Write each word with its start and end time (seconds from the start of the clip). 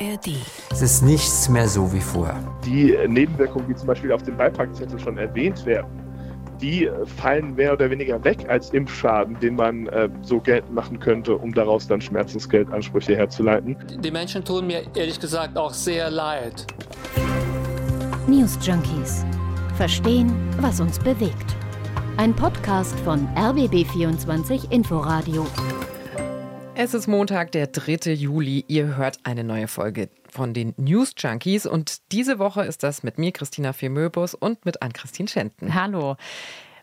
ARD. 0.00 0.36
Es 0.70 0.82
ist 0.82 1.02
nichts 1.02 1.48
mehr 1.48 1.68
so 1.68 1.92
wie 1.92 2.00
vorher. 2.00 2.38
Die 2.64 2.96
Nebenwirkungen, 3.08 3.68
die 3.68 3.74
zum 3.74 3.88
Beispiel 3.88 4.12
auf 4.12 4.22
dem 4.22 4.36
Beipackzettel 4.36 4.98
schon 4.98 5.18
erwähnt 5.18 5.64
werden, 5.66 5.90
die 6.60 6.90
fallen 7.16 7.54
mehr 7.54 7.72
oder 7.72 7.90
weniger 7.90 8.22
weg 8.24 8.48
als 8.48 8.70
Impfschaden, 8.70 9.38
den 9.40 9.56
man 9.56 9.86
äh, 9.88 10.08
so 10.22 10.40
geltend 10.40 10.74
machen 10.74 10.98
könnte, 10.98 11.36
um 11.36 11.54
daraus 11.54 11.86
dann 11.86 12.00
Schmerzensgeldansprüche 12.00 13.16
herzuleiten. 13.16 13.76
Die 14.02 14.10
Menschen 14.10 14.44
tun 14.44 14.66
mir 14.66 14.82
ehrlich 14.94 15.20
gesagt 15.20 15.56
auch 15.56 15.72
sehr 15.72 16.10
leid. 16.10 16.66
News 18.26 18.58
Junkies. 18.62 19.24
Verstehen, 19.76 20.32
was 20.60 20.80
uns 20.80 20.98
bewegt. 20.98 21.54
Ein 22.16 22.34
Podcast 22.34 22.98
von 23.00 23.28
RBB24 23.36 24.72
Inforadio. 24.72 25.46
Es 26.80 26.94
ist 26.94 27.08
Montag, 27.08 27.50
der 27.50 27.66
3. 27.66 28.12
Juli. 28.12 28.64
Ihr 28.68 28.96
hört 28.96 29.18
eine 29.24 29.42
neue 29.42 29.66
Folge 29.66 30.10
von 30.30 30.54
den 30.54 30.74
News 30.76 31.12
Junkies 31.18 31.66
und 31.66 32.12
diese 32.12 32.38
Woche 32.38 32.62
ist 32.62 32.84
das 32.84 33.02
mit 33.02 33.18
mir, 33.18 33.32
Christina 33.32 33.72
Femöbus 33.72 34.34
und 34.34 34.64
mit 34.64 34.80
Ann-Christine 34.80 35.28
Schenten. 35.28 35.74
Hallo. 35.74 36.14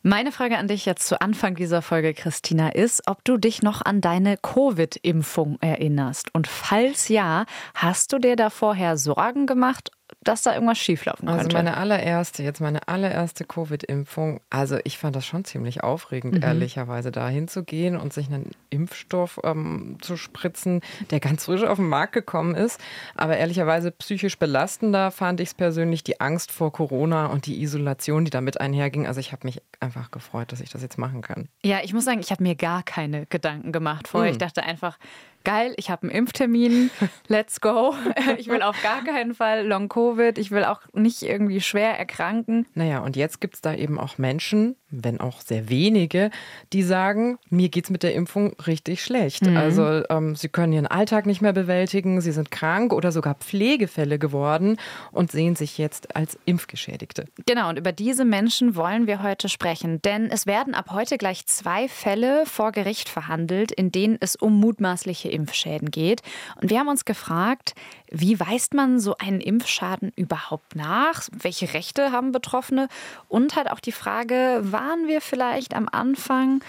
Meine 0.03 0.33
Frage 0.33 0.57
an 0.57 0.67
dich 0.67 0.85
jetzt 0.85 1.07
zu 1.07 1.21
Anfang 1.21 1.55
dieser 1.55 1.81
Folge, 1.81 2.13
Christina, 2.13 2.67
ist, 2.67 3.03
ob 3.07 3.23
du 3.23 3.37
dich 3.37 3.61
noch 3.61 3.83
an 3.83 4.01
deine 4.01 4.35
Covid-Impfung 4.35 5.59
erinnerst. 5.61 6.35
Und 6.35 6.47
falls 6.47 7.07
ja, 7.07 7.45
hast 7.73 8.11
du 8.11 8.19
dir 8.19 8.35
da 8.35 8.49
vorher 8.49 8.97
Sorgen 8.97 9.45
gemacht, 9.47 9.91
dass 10.25 10.41
da 10.41 10.53
irgendwas 10.53 10.77
schieflaufen 10.77 11.27
könnte? 11.27 11.43
Also 11.43 11.57
meine 11.57 11.77
allererste, 11.77 12.43
jetzt 12.43 12.59
meine 12.59 12.87
allererste 12.87 13.45
Covid-Impfung. 13.45 14.41
Also 14.49 14.77
ich 14.83 14.97
fand 14.97 15.15
das 15.15 15.25
schon 15.25 15.45
ziemlich 15.45 15.83
aufregend, 15.83 16.35
mhm. 16.35 16.43
ehrlicherweise 16.43 17.11
da 17.11 17.29
hinzugehen 17.29 17.95
und 17.95 18.11
sich 18.11 18.27
einen 18.27 18.51
Impfstoff 18.69 19.39
ähm, 19.43 19.97
zu 20.01 20.17
spritzen, 20.17 20.81
der 21.11 21.19
ganz 21.19 21.45
frisch 21.45 21.63
auf 21.63 21.77
den 21.77 21.87
Markt 21.87 22.13
gekommen 22.13 22.55
ist. 22.55 22.81
Aber 23.15 23.37
ehrlicherweise 23.37 23.91
psychisch 23.91 24.37
belastender 24.37 25.11
fand 25.11 25.39
ich 25.39 25.49
es 25.49 25.53
persönlich 25.53 26.03
die 26.03 26.19
Angst 26.19 26.51
vor 26.51 26.73
Corona 26.73 27.27
und 27.27 27.45
die 27.45 27.61
Isolation, 27.61 28.25
die 28.25 28.31
damit 28.31 28.59
einherging. 28.59 29.07
Also 29.07 29.19
ich 29.19 29.31
habe 29.31 29.45
mich 29.45 29.61
einfach 29.79 30.11
gefreut, 30.11 30.51
dass 30.51 30.59
ich 30.59 30.69
das 30.69 30.81
jetzt 30.81 30.97
machen 30.97 31.21
kann. 31.21 31.47
Ja, 31.63 31.79
ich 31.83 31.93
muss 31.93 32.05
sagen, 32.05 32.19
ich 32.19 32.31
habe 32.31 32.43
mir 32.43 32.55
gar 32.55 32.83
keine 32.83 33.27
Gedanken 33.27 33.71
gemacht 33.71 34.07
vorher. 34.07 34.31
Mhm. 34.31 34.35
Ich 34.35 34.39
dachte 34.39 34.63
einfach, 34.63 34.97
geil, 35.45 35.73
ich 35.77 35.89
habe 35.89 36.03
einen 36.03 36.11
Impftermin, 36.11 36.91
let's 37.27 37.61
go. 37.61 37.95
Ich 38.37 38.47
will 38.47 38.61
auf 38.61 38.81
gar 38.81 39.03
keinen 39.03 39.33
Fall 39.33 39.65
Long-Covid, 39.65 40.37
ich 40.37 40.51
will 40.51 40.65
auch 40.65 40.81
nicht 40.93 41.21
irgendwie 41.21 41.61
schwer 41.61 41.97
erkranken. 41.97 42.65
Naja, 42.73 42.99
und 42.99 43.15
jetzt 43.15 43.39
gibt 43.39 43.55
es 43.55 43.61
da 43.61 43.73
eben 43.73 43.99
auch 43.99 44.17
Menschen, 44.17 44.75
wenn 44.89 45.19
auch 45.19 45.41
sehr 45.41 45.69
wenige, 45.69 46.31
die 46.73 46.83
sagen, 46.83 47.37
mir 47.49 47.69
geht 47.69 47.85
es 47.85 47.89
mit 47.89 48.03
der 48.03 48.13
Impfung 48.13 48.53
richtig 48.65 49.03
schlecht. 49.03 49.45
Mhm. 49.45 49.57
Also 49.57 50.03
ähm, 50.09 50.35
sie 50.35 50.49
können 50.49 50.73
ihren 50.73 50.87
Alltag 50.87 51.25
nicht 51.25 51.41
mehr 51.41 51.53
bewältigen, 51.53 52.21
sie 52.21 52.31
sind 52.31 52.51
krank 52.51 52.93
oder 52.93 53.11
sogar 53.11 53.35
Pflegefälle 53.35 54.19
geworden 54.19 54.77
und 55.11 55.31
sehen 55.31 55.55
sich 55.55 55.77
jetzt 55.77 56.15
als 56.15 56.37
Impfgeschädigte. 56.45 57.25
Genau, 57.45 57.69
und 57.69 57.79
über 57.79 57.91
diese 57.91 58.25
Menschen 58.25 58.75
wollen 58.75 59.07
wir 59.07 59.21
heute 59.21 59.49
sprechen, 59.49 60.01
denn 60.01 60.29
es 60.29 60.45
werden 60.45 60.73
ab 60.73 60.87
heute 60.91 61.17
gleich 61.17 61.45
zwei 61.45 61.87
Fälle 61.87 62.45
vor 62.45 62.71
Gericht 62.71 63.09
verhandelt, 63.09 63.71
in 63.71 63.91
denen 63.91 64.17
es 64.19 64.35
um 64.35 64.59
mutmaßliche 64.59 65.29
Impfschäden 65.35 65.91
geht. 65.91 66.21
Und 66.61 66.69
wir 66.69 66.79
haben 66.79 66.87
uns 66.87 67.05
gefragt, 67.05 67.75
wie 68.09 68.39
weist 68.39 68.73
man 68.73 68.99
so 68.99 69.17
einen 69.17 69.41
Impfschaden 69.41 70.11
überhaupt 70.15 70.75
nach? 70.75 71.27
Welche 71.31 71.73
Rechte 71.73 72.11
haben 72.11 72.31
Betroffene? 72.31 72.87
Und 73.27 73.55
halt 73.55 73.69
auch 73.69 73.79
die 73.79 73.91
Frage, 73.91 74.61
waren 74.63 75.07
wir 75.07 75.21
vielleicht 75.21 75.75
am 75.75 75.87
Anfang 75.91 76.61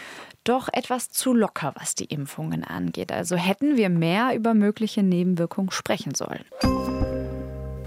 doch 0.45 0.69
etwas 0.73 1.11
zu 1.11 1.35
locker, 1.35 1.73
was 1.79 1.95
die 1.95 2.05
Impfungen 2.05 2.65
angeht? 2.65 3.13
Also 3.13 3.37
hätten 3.37 3.77
wir 3.77 3.89
mehr 3.89 4.35
über 4.35 4.55
mögliche 4.55 5.03
Nebenwirkungen 5.03 5.71
sprechen 5.71 6.15
sollen. 6.15 6.45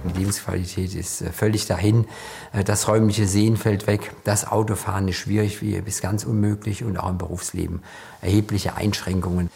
Die 0.05 0.17
Lebensqualität 0.19 0.95
ist 0.95 1.22
äh, 1.22 1.31
völlig 1.31 1.66
dahin. 1.67 2.05
Äh, 2.53 2.63
das 2.63 2.88
räumliche 2.88 3.28
Sehen 3.28 3.57
fällt 3.57 3.88
weg. 3.88 4.11
Das 4.23 4.47
Autofahren 4.47 5.07
ist 5.07 5.17
schwierig 5.17 5.59
bis 5.84 6.01
ganz 6.01 6.23
unmöglich 6.23 6.84
und 6.84 6.97
auch 6.97 7.09
im 7.09 7.17
Berufsleben 7.17 7.81
erhebliche 8.22 8.75
Einschränkungen. 8.75 9.50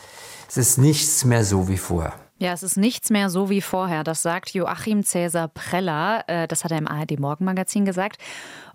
Es 0.56 0.58
ist 0.58 0.78
nichts 0.78 1.26
mehr 1.26 1.44
so 1.44 1.68
wie 1.68 1.80
vorher. 1.80 2.14
Ja, 2.38 2.54
es 2.54 2.62
ist 2.62 2.78
nichts 2.78 3.10
mehr 3.10 3.32
so 3.32 3.50
wie 3.50 3.60
vorher. 3.60 4.04
Das 4.04 4.22
sagt 4.22 4.52
Joachim 4.54 5.02
Cäsar 5.02 5.48
Preller. 5.48 6.26
Äh, 6.28 6.48
das 6.48 6.64
hat 6.64 6.70
er 6.70 6.78
im 6.78 6.88
ARD 6.88 7.20
Morgenmagazin 7.20 7.86
gesagt. 7.86 8.22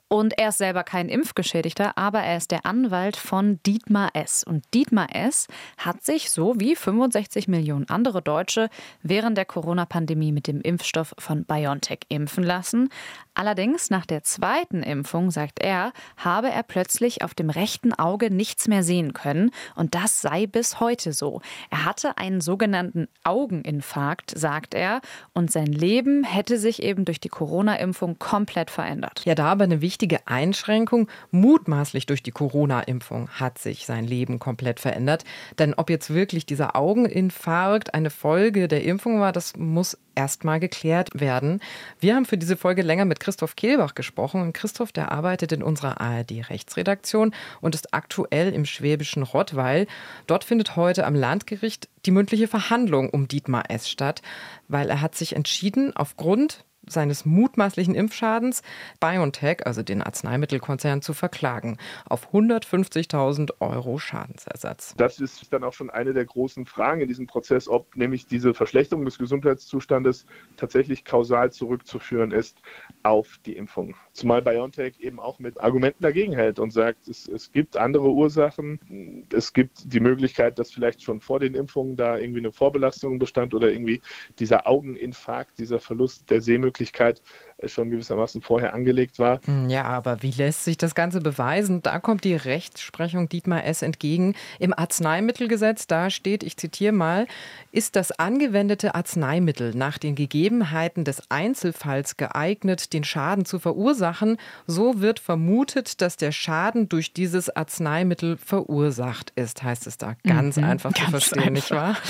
Und 0.08 0.38
er 0.38 0.48
ist 0.48 0.58
selber 0.58 0.84
kein 0.84 1.10
Impfgeschädigter, 1.10 1.98
aber 1.98 2.20
er 2.20 2.38
ist 2.38 2.50
der 2.50 2.64
Anwalt 2.64 3.16
von 3.16 3.60
Dietmar 3.66 4.10
S. 4.14 4.42
Und 4.42 4.64
Dietmar 4.72 5.14
S. 5.14 5.48
hat 5.76 6.02
sich, 6.02 6.30
so 6.30 6.58
wie 6.58 6.76
65 6.76 7.46
Millionen 7.46 7.90
andere 7.90 8.22
Deutsche, 8.22 8.70
während 9.02 9.36
der 9.36 9.44
Corona-Pandemie 9.44 10.32
mit 10.32 10.46
dem 10.46 10.62
Impfstoff 10.62 11.14
von 11.18 11.44
BioNTech 11.44 12.00
impfen 12.08 12.42
lassen. 12.42 12.88
Allerdings 13.34 13.90
nach 13.90 14.06
der 14.06 14.24
zweiten 14.24 14.82
Impfung, 14.82 15.30
sagt 15.30 15.60
er, 15.60 15.92
habe 16.16 16.50
er 16.50 16.62
plötzlich 16.62 17.22
auf 17.22 17.34
dem 17.34 17.50
rechten 17.50 17.92
Auge 17.92 18.30
nichts 18.30 18.66
mehr 18.66 18.82
sehen 18.82 19.12
können. 19.12 19.50
Und 19.76 19.94
das 19.94 20.22
sei 20.22 20.46
bis 20.46 20.80
heute 20.80 21.12
so. 21.12 21.42
Er 21.70 21.84
hatte 21.84 22.16
einen 22.16 22.40
sogenannten 22.40 23.08
Augeninfarkt, 23.24 24.36
sagt 24.36 24.74
er. 24.74 25.02
Und 25.34 25.52
sein 25.52 25.66
Leben 25.66 26.24
hätte 26.24 26.58
sich 26.58 26.82
eben 26.82 27.04
durch 27.04 27.20
die 27.20 27.28
Corona-Impfung 27.28 28.18
komplett 28.18 28.70
verändert. 28.70 29.22
Ja, 29.26 29.34
da 29.34 29.46
aber 29.46 29.64
eine 29.64 29.82
wichtige 29.98 30.28
Einschränkung. 30.28 31.08
Mutmaßlich 31.32 32.06
durch 32.06 32.22
die 32.22 32.30
Corona-Impfung 32.30 33.28
hat 33.30 33.58
sich 33.58 33.84
sein 33.84 34.04
Leben 34.06 34.38
komplett 34.38 34.78
verändert. 34.78 35.24
Denn 35.58 35.74
ob 35.74 35.90
jetzt 35.90 36.14
wirklich 36.14 36.46
dieser 36.46 36.76
Augeninfarkt 36.76 37.94
eine 37.94 38.10
Folge 38.10 38.68
der 38.68 38.84
Impfung 38.84 39.18
war, 39.18 39.32
das 39.32 39.56
muss 39.56 39.98
erstmal 40.14 40.60
geklärt 40.60 41.18
werden. 41.18 41.60
Wir 41.98 42.14
haben 42.14 42.26
für 42.26 42.38
diese 42.38 42.56
Folge 42.56 42.82
länger 42.82 43.06
mit 43.06 43.18
Christoph 43.18 43.56
Kehlbach 43.56 43.96
gesprochen. 43.96 44.40
Und 44.40 44.52
Christoph, 44.52 44.92
der 44.92 45.10
arbeitet 45.10 45.50
in 45.50 45.64
unserer 45.64 46.00
ARD-Rechtsredaktion 46.00 47.34
und 47.60 47.74
ist 47.74 47.92
aktuell 47.92 48.52
im 48.52 48.66
schwäbischen 48.66 49.24
Rottweil. 49.24 49.88
Dort 50.28 50.44
findet 50.44 50.76
heute 50.76 51.06
am 51.06 51.16
Landgericht 51.16 51.88
die 52.06 52.12
mündliche 52.12 52.46
Verhandlung 52.46 53.10
um 53.10 53.26
Dietmar 53.26 53.68
S. 53.68 53.88
statt, 53.88 54.22
weil 54.68 54.90
er 54.90 55.00
hat 55.00 55.16
sich 55.16 55.34
entschieden, 55.34 55.96
aufgrund 55.96 56.64
seines 56.92 57.24
mutmaßlichen 57.26 57.94
Impfschadens 57.94 58.62
BioNTech, 59.00 59.66
also 59.66 59.82
den 59.82 60.02
Arzneimittelkonzern, 60.02 61.02
zu 61.02 61.12
verklagen 61.12 61.76
auf 62.08 62.32
150.000 62.32 63.52
Euro 63.60 63.98
Schadensersatz. 63.98 64.94
Das 64.96 65.20
ist 65.20 65.52
dann 65.52 65.64
auch 65.64 65.72
schon 65.72 65.90
eine 65.90 66.12
der 66.12 66.24
großen 66.24 66.66
Fragen 66.66 67.00
in 67.00 67.08
diesem 67.08 67.26
Prozess, 67.26 67.68
ob 67.68 67.96
nämlich 67.96 68.26
diese 68.26 68.54
Verschlechterung 68.54 69.04
des 69.04 69.18
Gesundheitszustandes 69.18 70.26
tatsächlich 70.56 71.04
kausal 71.04 71.52
zurückzuführen 71.52 72.32
ist 72.32 72.58
auf 73.02 73.38
die 73.44 73.56
Impfung. 73.56 73.94
Zumal 74.12 74.42
BioNTech 74.42 75.00
eben 75.00 75.20
auch 75.20 75.38
mit 75.38 75.60
Argumenten 75.60 76.02
dagegen 76.02 76.32
hält 76.32 76.58
und 76.58 76.72
sagt, 76.72 77.08
es, 77.08 77.28
es 77.28 77.52
gibt 77.52 77.76
andere 77.76 78.10
Ursachen, 78.10 79.26
es 79.32 79.52
gibt 79.52 79.92
die 79.92 80.00
Möglichkeit, 80.00 80.58
dass 80.58 80.72
vielleicht 80.72 81.02
schon 81.02 81.20
vor 81.20 81.40
den 81.40 81.54
Impfungen 81.54 81.96
da 81.96 82.16
irgendwie 82.16 82.40
eine 82.40 82.52
Vorbelastung 82.52 83.18
bestand 83.18 83.54
oder 83.54 83.70
irgendwie 83.70 84.00
dieser 84.38 84.66
Augeninfarkt, 84.66 85.58
dieser 85.58 85.80
Verlust 85.80 86.30
der 86.30 86.40
Sehmöglichkeit 86.40 86.77
Möglichkeit 86.78 87.20
schon 87.64 87.90
gewissermaßen 87.90 88.40
vorher 88.42 88.74
angelegt 88.74 89.18
war. 89.18 89.40
Hm, 89.44 89.68
ja, 89.68 89.84
aber 89.84 90.22
wie 90.22 90.30
lässt 90.30 90.64
sich 90.64 90.78
das 90.78 90.94
Ganze 90.94 91.20
beweisen? 91.20 91.82
Da 91.82 91.98
kommt 91.98 92.24
die 92.24 92.34
Rechtsprechung 92.34 93.28
Dietmar 93.28 93.64
S. 93.64 93.82
entgegen. 93.82 94.34
Im 94.58 94.72
Arzneimittelgesetz, 94.72 95.86
da 95.86 96.10
steht, 96.10 96.42
ich 96.42 96.56
zitiere 96.56 96.92
mal, 96.92 97.26
ist 97.72 97.96
das 97.96 98.12
angewendete 98.12 98.94
Arzneimittel 98.94 99.74
nach 99.74 99.98
den 99.98 100.14
Gegebenheiten 100.14 101.04
des 101.04 101.30
Einzelfalls 101.30 102.16
geeignet, 102.16 102.92
den 102.92 103.04
Schaden 103.04 103.44
zu 103.44 103.58
verursachen, 103.58 104.36
so 104.66 105.00
wird 105.00 105.18
vermutet, 105.18 106.00
dass 106.00 106.16
der 106.16 106.32
Schaden 106.32 106.88
durch 106.88 107.12
dieses 107.12 107.50
Arzneimittel 107.50 108.36
verursacht 108.36 109.32
ist, 109.34 109.62
heißt 109.62 109.86
es 109.86 109.98
da. 109.98 110.14
Ganz 110.24 110.56
mhm, 110.56 110.64
einfach 110.64 110.92
ganz 110.92 111.04
zu 111.06 111.10
verstehen, 111.10 111.38
einfach. 111.40 111.52
nicht 111.52 111.70
wahr? 111.70 111.96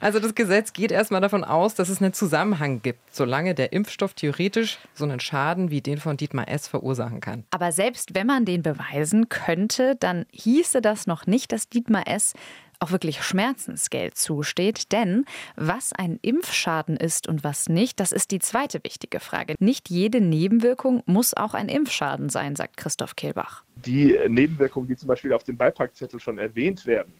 Also 0.00 0.18
das 0.18 0.34
Gesetz 0.34 0.72
geht 0.72 0.90
erstmal 0.90 1.20
davon 1.20 1.44
aus, 1.44 1.74
dass 1.74 1.88
es 1.88 2.00
einen 2.00 2.12
Zusammenhang 2.12 2.82
gibt, 2.82 3.14
solange 3.14 3.54
der 3.54 3.72
Impfstoff 3.72 4.14
theoretisch 4.14 4.61
so 4.94 5.04
einen 5.04 5.20
Schaden 5.20 5.70
wie 5.70 5.80
den 5.80 5.98
von 5.98 6.16
Dietmar 6.16 6.48
S. 6.48 6.68
verursachen 6.68 7.20
kann. 7.20 7.44
Aber 7.50 7.72
selbst 7.72 8.14
wenn 8.14 8.26
man 8.26 8.44
den 8.44 8.62
beweisen 8.62 9.28
könnte, 9.28 9.96
dann 9.96 10.26
hieße 10.32 10.80
das 10.80 11.06
noch 11.06 11.26
nicht, 11.26 11.52
dass 11.52 11.68
Dietmar 11.68 12.06
S 12.06 12.34
auch 12.82 12.90
wirklich 12.90 13.22
Schmerzensgeld 13.22 14.16
zusteht. 14.16 14.92
Denn 14.92 15.24
was 15.56 15.92
ein 15.92 16.18
Impfschaden 16.20 16.96
ist 16.96 17.28
und 17.28 17.44
was 17.44 17.68
nicht, 17.68 18.00
das 18.00 18.12
ist 18.12 18.30
die 18.32 18.40
zweite 18.40 18.80
wichtige 18.82 19.20
Frage. 19.20 19.54
Nicht 19.60 19.88
jede 19.88 20.20
Nebenwirkung 20.20 21.02
muss 21.06 21.34
auch 21.34 21.54
ein 21.54 21.68
Impfschaden 21.68 22.28
sein, 22.28 22.56
sagt 22.56 22.76
Christoph 22.76 23.16
Kehlbach. 23.16 23.62
Die 23.76 24.18
Nebenwirkungen, 24.28 24.88
die 24.88 24.96
zum 24.96 25.08
Beispiel 25.08 25.32
auf 25.32 25.44
dem 25.44 25.56
Beipackzettel 25.56 26.18
schon 26.20 26.38
erwähnt 26.38 26.84
werden, 26.86 27.12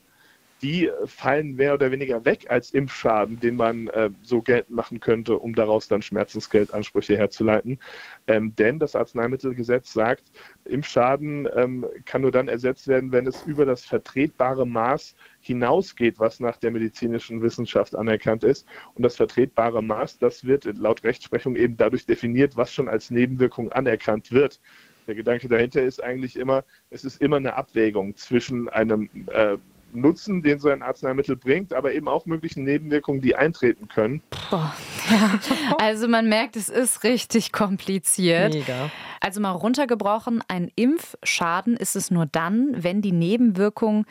die 0.62 0.91
fallen 1.06 1.56
mehr 1.56 1.75
oder 1.75 1.91
weniger 1.91 2.25
weg 2.25 2.47
als 2.49 2.70
Impfschaden, 2.70 3.41
den 3.41 3.56
man 3.56 3.88
äh, 3.88 4.11
so 4.23 4.43
geltend 4.43 4.76
machen 4.76 5.00
könnte, 5.00 5.38
um 5.38 5.55
daraus 5.55 5.88
dann 5.88 6.03
Schmerzensgeldansprüche 6.03 7.17
herzuleiten. 7.17 7.81
Ähm, 8.29 8.55
denn 8.55 8.79
das 8.79 8.94
Arzneimittelgesetz 8.94 9.93
sagt, 9.93 10.25
Impfschaden 10.64 11.49
ähm, 11.55 11.87
kann 12.05 12.23
nur 12.23 12.31
dann 12.31 12.49
ersetzt 12.49 12.87
werden, 12.87 13.11
wenn 13.11 13.26
es 13.26 13.43
über 13.43 13.67
das 13.67 13.85
vertretbare 13.85 14.67
Maß 14.67 15.17
hinausgeht, 15.41 16.20
was 16.20 16.38
nach 16.38 16.56
der 16.56 16.70
medizinischen 16.70 17.43
Wissenschaft 17.43 17.97
anerkannt 17.97 18.44
ist. 18.44 18.67
Und 18.94 19.03
das 19.03 19.17
vertretbare 19.17 19.82
Maß, 19.82 20.19
das 20.19 20.44
wird 20.44 20.65
laut 20.79 21.03
Rechtsprechung 21.03 21.56
eben 21.56 21.76
dadurch 21.76 22.06
definiert, 22.06 22.56
was 22.56 22.73
schon 22.73 22.88
als 22.88 23.11
Nebenwirkung 23.11 23.73
anerkannt 23.73 24.31
wird. 24.31 24.61
Der 25.08 25.17
Gedanke 25.17 25.49
dahinter 25.49 25.82
ist 25.82 26.03
eigentlich 26.03 26.37
immer, 26.37 26.65
es 26.91 27.05
ist 27.05 27.20
immer 27.20 27.37
eine 27.37 27.55
Abwägung 27.55 28.15
zwischen 28.15 28.69
einem 28.69 29.11
äh, 29.26 29.56
Nutzen, 29.93 30.43
den 30.43 30.59
so 30.59 30.69
ein 30.69 30.83
Arzneimittel 30.83 31.37
bringt, 31.37 31.73
aber 31.73 31.93
eben 31.93 32.09
auch 32.09 32.27
möglichen 32.27 32.65
Nebenwirkungen, 32.65 33.21
die 33.21 33.37
eintreten 33.37 33.89
können. 33.89 34.23
Boah, 34.50 34.75
ja. 35.11 35.39
Also 35.79 36.09
man 36.09 36.29
merkt, 36.29 36.56
es 36.56 36.69
ist 36.69 37.05
richtig 37.05 37.53
kompliziert. 37.53 38.55
Mega. 38.55 38.91
Also 39.21 39.41
mal 39.41 39.53
runtergebrochen, 39.53 40.43
ein 40.49 40.71
Impfschaden 40.75 41.77
ist 41.77 41.97
es 41.97 42.11
nur 42.11 42.27
dann, 42.27 42.75
wenn 42.77 43.03
die 43.03 43.12
Nebenwirkung 43.12 44.06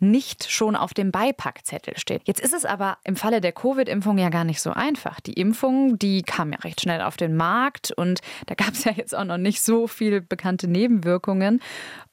nicht 0.00 0.50
schon 0.50 0.76
auf 0.76 0.94
dem 0.94 1.12
Beipackzettel 1.12 1.96
steht. 1.98 2.22
Jetzt 2.24 2.40
ist 2.40 2.54
es 2.54 2.64
aber 2.64 2.96
im 3.04 3.16
Falle 3.16 3.40
der 3.40 3.52
Covid-Impfung 3.52 4.18
ja 4.18 4.30
gar 4.30 4.44
nicht 4.44 4.60
so 4.60 4.70
einfach. 4.70 5.20
Die 5.20 5.34
Impfung, 5.34 5.98
die 5.98 6.22
kam 6.22 6.52
ja 6.52 6.58
recht 6.60 6.80
schnell 6.80 7.02
auf 7.02 7.16
den 7.16 7.36
Markt 7.36 7.92
und 7.92 8.20
da 8.46 8.54
gab 8.54 8.72
es 8.72 8.84
ja 8.84 8.92
jetzt 8.92 9.14
auch 9.14 9.24
noch 9.24 9.38
nicht 9.38 9.62
so 9.62 9.86
viele 9.86 10.22
bekannte 10.22 10.68
Nebenwirkungen. 10.68 11.60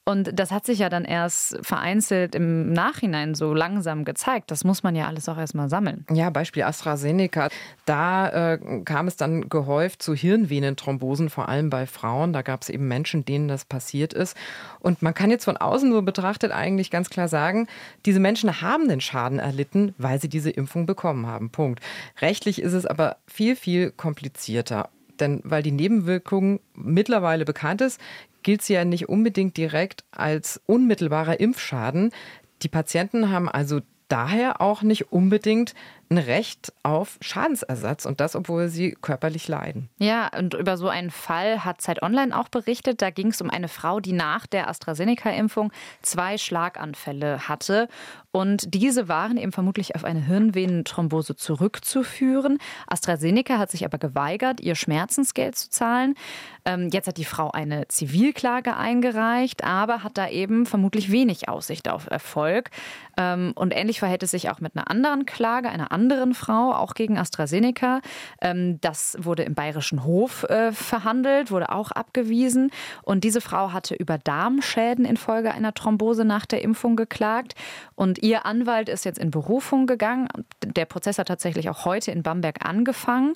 Und 0.08 0.30
das 0.32 0.50
hat 0.52 0.64
sich 0.64 0.78
ja 0.78 0.88
dann 0.88 1.04
erst 1.04 1.58
vereinzelt 1.60 2.34
im 2.34 2.72
Nachhinein 2.72 3.34
so 3.34 3.52
langsam 3.52 4.06
gezeigt. 4.06 4.50
Das 4.50 4.64
muss 4.64 4.82
man 4.82 4.96
ja 4.96 5.06
alles 5.06 5.28
auch 5.28 5.36
erstmal 5.36 5.68
sammeln. 5.68 6.06
Ja, 6.10 6.30
Beispiel 6.30 6.62
AstraZeneca. 6.62 7.50
Da 7.84 8.54
äh, 8.54 8.58
kam 8.86 9.06
es 9.06 9.16
dann 9.16 9.50
gehäuft 9.50 10.02
zu 10.02 10.14
Hirnvenenthrombosen, 10.14 11.28
vor 11.28 11.50
allem 11.50 11.68
bei 11.68 11.86
Frauen. 11.86 12.32
Da 12.32 12.40
gab 12.40 12.62
es 12.62 12.70
eben 12.70 12.88
Menschen, 12.88 13.26
denen 13.26 13.48
das 13.48 13.66
passiert 13.66 14.14
ist. 14.14 14.34
Und 14.80 15.02
man 15.02 15.12
kann 15.12 15.30
jetzt 15.30 15.44
von 15.44 15.58
außen 15.58 15.92
so 15.92 16.00
betrachtet 16.00 16.52
eigentlich 16.52 16.90
ganz 16.90 17.10
klar 17.10 17.28
sagen, 17.28 17.66
diese 18.06 18.18
Menschen 18.18 18.62
haben 18.62 18.88
den 18.88 19.02
Schaden 19.02 19.38
erlitten, 19.38 19.94
weil 19.98 20.22
sie 20.22 20.30
diese 20.30 20.48
Impfung 20.48 20.86
bekommen 20.86 21.26
haben. 21.26 21.50
Punkt. 21.50 21.80
Rechtlich 22.22 22.62
ist 22.62 22.72
es 22.72 22.86
aber 22.86 23.18
viel, 23.26 23.56
viel 23.56 23.90
komplizierter. 23.90 24.88
Denn 25.20 25.40
weil 25.44 25.62
die 25.62 25.72
Nebenwirkung 25.72 26.60
mittlerweile 26.74 27.44
bekannt 27.44 27.80
ist, 27.80 28.00
gilt 28.42 28.62
sie 28.62 28.74
ja 28.74 28.84
nicht 28.84 29.08
unbedingt 29.08 29.56
direkt 29.56 30.04
als 30.10 30.60
unmittelbarer 30.66 31.40
Impfschaden. 31.40 32.10
Die 32.62 32.68
Patienten 32.68 33.30
haben 33.30 33.48
also 33.48 33.80
daher 34.08 34.60
auch 34.60 34.82
nicht 34.82 35.12
unbedingt 35.12 35.74
ein 36.10 36.18
Recht 36.18 36.72
auf 36.82 37.18
Schadensersatz 37.20 38.06
und 38.06 38.20
das, 38.20 38.34
obwohl 38.34 38.68
sie 38.68 38.96
körperlich 39.00 39.46
leiden. 39.48 39.90
Ja, 39.98 40.30
und 40.36 40.54
über 40.54 40.78
so 40.78 40.88
einen 40.88 41.10
Fall 41.10 41.64
hat 41.64 41.82
Zeit 41.82 42.02
Online 42.02 42.36
auch 42.36 42.48
berichtet. 42.48 43.02
Da 43.02 43.10
ging 43.10 43.28
es 43.28 43.42
um 43.42 43.50
eine 43.50 43.68
Frau, 43.68 44.00
die 44.00 44.12
nach 44.12 44.46
der 44.46 44.68
AstraZeneca-Impfung 44.68 45.70
zwei 46.00 46.38
Schlaganfälle 46.38 47.48
hatte. 47.48 47.88
Und 48.30 48.74
diese 48.74 49.08
waren 49.08 49.38
eben 49.38 49.52
vermutlich 49.52 49.94
auf 49.96 50.04
eine 50.04 50.20
Hirnvenenthrombose 50.20 51.34
zurückzuführen. 51.34 52.58
AstraZeneca 52.86 53.58
hat 53.58 53.70
sich 53.70 53.86
aber 53.86 53.96
geweigert, 53.96 54.60
ihr 54.60 54.74
Schmerzensgeld 54.74 55.56
zu 55.56 55.70
zahlen. 55.70 56.14
Ähm, 56.66 56.90
jetzt 56.92 57.08
hat 57.08 57.16
die 57.16 57.24
Frau 57.24 57.50
eine 57.50 57.88
Zivilklage 57.88 58.76
eingereicht, 58.76 59.64
aber 59.64 60.02
hat 60.04 60.18
da 60.18 60.28
eben 60.28 60.66
vermutlich 60.66 61.10
wenig 61.10 61.48
Aussicht 61.48 61.88
auf 61.88 62.10
Erfolg. 62.10 62.70
Ähm, 63.16 63.52
und 63.54 63.74
ähnlich 63.74 63.98
verhält 63.98 64.22
es 64.22 64.32
sich 64.32 64.50
auch 64.50 64.60
mit 64.60 64.76
einer 64.76 64.90
anderen 64.90 65.24
Klage, 65.24 65.70
einer 65.70 65.90
anderen 65.90 66.34
Frau, 66.34 66.74
auch 66.74 66.92
gegen 66.92 67.16
AstraZeneca. 67.16 68.02
Ähm, 68.42 68.78
das 68.82 69.16
wurde 69.18 69.44
im 69.44 69.54
Bayerischen 69.54 70.04
Hof 70.04 70.44
äh, 70.44 70.72
verhandelt, 70.72 71.50
wurde 71.50 71.72
auch 71.72 71.92
abgewiesen. 71.92 72.70
Und 73.02 73.24
diese 73.24 73.40
Frau 73.40 73.72
hatte 73.72 73.94
über 73.94 74.18
Darmschäden 74.18 75.06
infolge 75.06 75.52
einer 75.52 75.72
Thrombose 75.72 76.26
nach 76.26 76.44
der 76.44 76.60
Impfung 76.60 76.94
geklagt. 76.94 77.54
Und 77.94 78.17
ihr 78.22 78.46
Anwalt 78.46 78.88
ist 78.88 79.04
jetzt 79.04 79.18
in 79.18 79.30
Berufung 79.30 79.86
gegangen. 79.86 80.28
Der 80.64 80.84
Prozess 80.84 81.18
hat 81.18 81.28
tatsächlich 81.28 81.68
auch 81.70 81.84
heute 81.84 82.10
in 82.10 82.22
Bamberg 82.22 82.64
angefangen. 82.64 83.34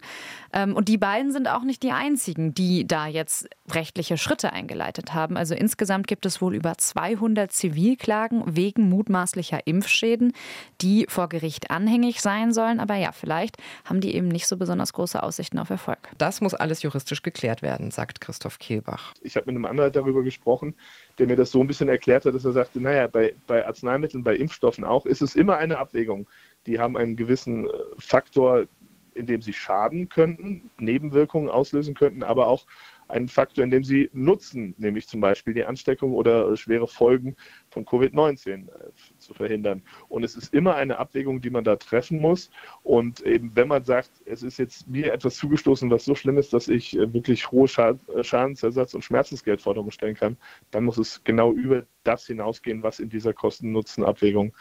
Ähm, 0.53 0.75
und 0.77 0.89
die 0.89 0.99
beiden 0.99 1.33
sind 1.33 1.49
auch 1.49 1.63
nicht 1.63 1.83
die 1.83 1.93
einzigen, 1.93 2.55
die 2.55 2.87
da 2.87 3.07
jetzt 3.07 3.49
rechtliche 3.71 4.19
Schritte 4.19 4.53
eingeleitet 4.53 5.15
haben. 5.15 5.37
Also 5.37 5.55
insgesamt 5.55 6.07
gibt 6.07 6.27
es 6.27 6.41
wohl 6.41 6.55
über 6.55 6.77
200 6.77 7.51
Zivilklagen 7.53 8.43
wegen 8.47 8.89
mutmaßlicher 8.89 9.67
Impfschäden, 9.67 10.33
die 10.81 11.07
vor 11.09 11.29
Gericht 11.29 11.71
anhängig 11.71 12.21
sein 12.21 12.53
sollen. 12.53 12.81
Aber 12.81 12.97
ja, 12.97 13.13
vielleicht 13.13 13.57
haben 13.85 14.01
die 14.01 14.15
eben 14.15 14.29
nicht 14.29 14.47
so 14.47 14.57
besonders 14.57 14.93
große 14.93 15.23
Aussichten 15.23 15.59
auf 15.59 15.71
Erfolg. 15.71 15.99
Das 16.19 16.41
muss 16.41 16.55
alles 16.55 16.83
juristisch 16.83 17.23
geklärt 17.23 17.63
werden, 17.63 17.91
sagt 17.91 18.21
Christoph 18.21 18.59
Kehlbach. 18.59 19.15
Ich 19.23 19.37
habe 19.37 19.47
mit 19.47 19.57
einem 19.57 19.65
Anwalt 19.65 19.97
darüber 19.97 20.23
gesprochen, 20.23 20.75
der 21.19 21.27
mir 21.27 21.37
das 21.37 21.51
so 21.51 21.61
ein 21.61 21.67
bisschen 21.67 21.89
erklärt 21.89 22.25
hat, 22.25 22.35
dass 22.35 22.45
er 22.45 22.53
sagte, 22.53 22.81
naja, 22.81 23.07
bei, 23.07 23.35
bei 23.47 23.67
Arzneimitteln, 23.67 24.25
bei 24.25 24.37
Impfstoffen 24.37 24.72
auch, 24.81 25.07
ist 25.07 25.23
es 25.23 25.35
immer 25.35 25.57
eine 25.57 25.79
Abwägung. 25.79 26.29
Die 26.67 26.79
haben 26.79 26.97
einen 26.97 27.17
gewissen 27.17 27.67
äh, 27.67 27.71
Faktor, 27.99 28.67
in 29.15 29.27
dem 29.27 29.43
sie 29.43 29.53
schaden 29.53 30.09
könnten, 30.09 30.71
Nebenwirkungen 30.79 31.51
auslösen 31.51 31.95
könnten, 31.95 32.23
aber 32.23 32.47
auch 32.47 32.67
einen 33.09 33.29
Faktor, 33.29 33.63
in 33.63 33.71
dem 33.71 33.85
sie 33.85 34.09
nutzen, 34.13 34.75
nämlich 34.79 35.07
zum 35.07 35.21
Beispiel 35.21 35.55
die 35.55 35.65
Ansteckung 35.65 36.15
oder 36.15 36.57
schwere 36.57 36.89
Folgen 36.89 37.37
von 37.71 37.85
Covid-19 37.85 38.69
äh, 38.69 38.91
zu 39.19 39.35
verhindern. 39.35 39.83
Und 40.09 40.25
es 40.25 40.35
ist 40.35 40.55
immer 40.55 40.77
eine 40.77 40.99
Abwägung, 40.99 41.41
die 41.41 41.51
man 41.51 41.65
da 41.65 41.77
treffen 41.77 42.21
muss. 42.21 42.51
Und 42.83 43.21
eben, 43.21 43.55
wenn 43.55 43.69
man 43.69 43.85
sagt, 43.85 44.11
es 44.25 44.43
ist 44.43 44.59
jetzt 44.59 44.89
mir 44.89 45.13
etwas 45.13 45.37
zugestoßen, 45.37 45.91
was 45.91 46.05
so 46.05 46.15
schlimm 46.15 46.39
ist, 46.39 46.53
dass 46.53 46.69
ich 46.69 46.97
äh, 46.97 47.13
wirklich 47.13 47.51
hohe 47.51 47.69
äh, 47.77 48.25
Schadensersatz 48.25 48.95
und 48.95 49.03
Schmerzensgeldforderungen 49.03 49.93
stellen 49.93 50.17
kann, 50.17 50.39
dann 50.71 50.85
muss 50.85 50.97
es 50.97 51.23
genau 51.23 51.53
über 51.53 51.85
das 52.05 52.27
hinausgehen, 52.27 52.83
was 52.83 52.99
in 52.99 53.09
dieser 53.09 53.33
Kosten-Nutzen-Abwägung 53.33 54.53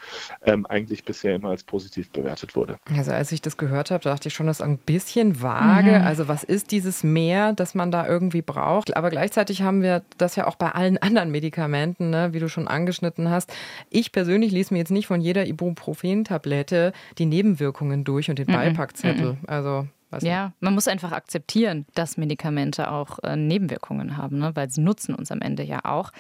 ähm, 0.43 0.65
eigentlich 0.65 1.03
bisher 1.03 1.35
immer 1.35 1.49
als 1.49 1.63
positiv 1.63 2.09
bewertet 2.11 2.55
wurde. 2.55 2.77
Also 2.95 3.11
als 3.11 3.31
ich 3.31 3.41
das 3.41 3.57
gehört 3.57 3.91
habe, 3.91 4.03
dachte 4.03 4.27
ich 4.27 4.33
schon, 4.33 4.47
das 4.47 4.59
ist 4.59 4.65
ein 4.65 4.77
bisschen 4.77 5.41
vage. 5.41 5.99
Mhm. 5.99 6.05
Also 6.05 6.27
was 6.27 6.43
ist 6.43 6.71
dieses 6.71 7.03
Mehr, 7.03 7.53
das 7.53 7.75
man 7.75 7.91
da 7.91 8.07
irgendwie 8.07 8.41
braucht? 8.41 8.95
Aber 8.95 9.09
gleichzeitig 9.09 9.61
haben 9.61 9.81
wir 9.81 10.03
das 10.17 10.35
ja 10.35 10.47
auch 10.47 10.55
bei 10.55 10.69
allen 10.69 10.97
anderen 11.01 11.31
Medikamenten, 11.31 12.09
ne, 12.09 12.33
wie 12.33 12.39
du 12.39 12.49
schon 12.49 12.67
angeschnitten 12.67 13.29
hast. 13.29 13.53
Ich 13.89 14.11
persönlich 14.11 14.51
lese 14.51 14.73
mir 14.73 14.79
jetzt 14.79 14.91
nicht 14.91 15.07
von 15.07 15.21
jeder 15.21 15.45
Ibuprofen-Tablette 15.45 16.94
die 17.17 17.25
Nebenwirkungen 17.25 18.03
durch 18.03 18.29
und 18.29 18.39
den 18.39 18.47
mhm. 18.47 18.53
Beipackzettel. 18.53 19.33
Mhm. 19.33 19.39
Also 19.47 19.85
ja, 20.19 20.51
man 20.59 20.73
muss 20.73 20.87
einfach 20.87 21.11
akzeptieren, 21.11 21.85
dass 21.95 22.17
Medikamente 22.17 22.91
auch 22.91 23.19
äh, 23.23 23.35
Nebenwirkungen 23.35 24.17
haben, 24.17 24.39
ne? 24.39 24.51
weil 24.55 24.69
sie 24.69 24.81
nutzen 24.81 25.15
uns 25.15 25.31
am 25.31 25.41
Ende 25.41 25.63
ja 25.63 25.85
auch. 25.85 26.11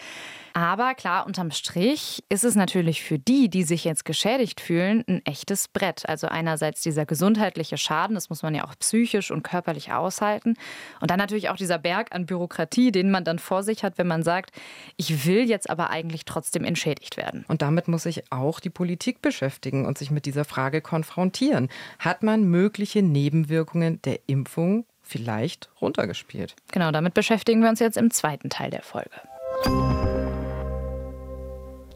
Aber 0.53 0.93
klar, 0.95 1.25
unterm 1.25 1.51
Strich 1.51 2.23
ist 2.29 2.43
es 2.43 2.55
natürlich 2.55 3.03
für 3.03 3.19
die, 3.19 3.49
die 3.49 3.63
sich 3.63 3.83
jetzt 3.83 4.05
geschädigt 4.05 4.59
fühlen, 4.59 5.03
ein 5.07 5.25
echtes 5.25 5.67
Brett. 5.67 6.07
Also 6.07 6.27
einerseits 6.27 6.81
dieser 6.81 7.05
gesundheitliche 7.05 7.77
Schaden, 7.77 8.15
das 8.15 8.29
muss 8.29 8.43
man 8.43 8.55
ja 8.55 8.65
auch 8.65 8.75
psychisch 8.79 9.31
und 9.31 9.43
körperlich 9.43 9.91
aushalten. 9.93 10.55
Und 10.99 11.11
dann 11.11 11.19
natürlich 11.19 11.49
auch 11.49 11.55
dieser 11.55 11.77
Berg 11.77 12.13
an 12.13 12.25
Bürokratie, 12.25 12.91
den 12.91 13.11
man 13.11 13.23
dann 13.23 13.39
vor 13.39 13.63
sich 13.63 13.83
hat, 13.83 13.97
wenn 13.97 14.07
man 14.07 14.23
sagt, 14.23 14.51
ich 14.97 15.25
will 15.25 15.49
jetzt 15.49 15.69
aber 15.69 15.89
eigentlich 15.89 16.25
trotzdem 16.25 16.63
entschädigt 16.63 17.17
werden. 17.17 17.45
Und 17.47 17.61
damit 17.61 17.87
muss 17.87 18.03
sich 18.03 18.31
auch 18.31 18.59
die 18.59 18.69
Politik 18.69 19.21
beschäftigen 19.21 19.85
und 19.85 19.97
sich 19.97 20.11
mit 20.11 20.25
dieser 20.25 20.45
Frage 20.45 20.81
konfrontieren. 20.81 21.69
Hat 21.99 22.23
man 22.23 22.43
mögliche 22.43 23.01
Nebenwirkungen 23.01 24.01
der 24.01 24.19
Impfung 24.27 24.85
vielleicht 25.01 25.69
runtergespielt? 25.81 26.55
Genau, 26.71 26.91
damit 26.91 27.13
beschäftigen 27.13 27.61
wir 27.61 27.69
uns 27.69 27.79
jetzt 27.79 27.97
im 27.97 28.11
zweiten 28.11 28.49
Teil 28.49 28.69
der 28.69 28.83
Folge. 28.83 30.00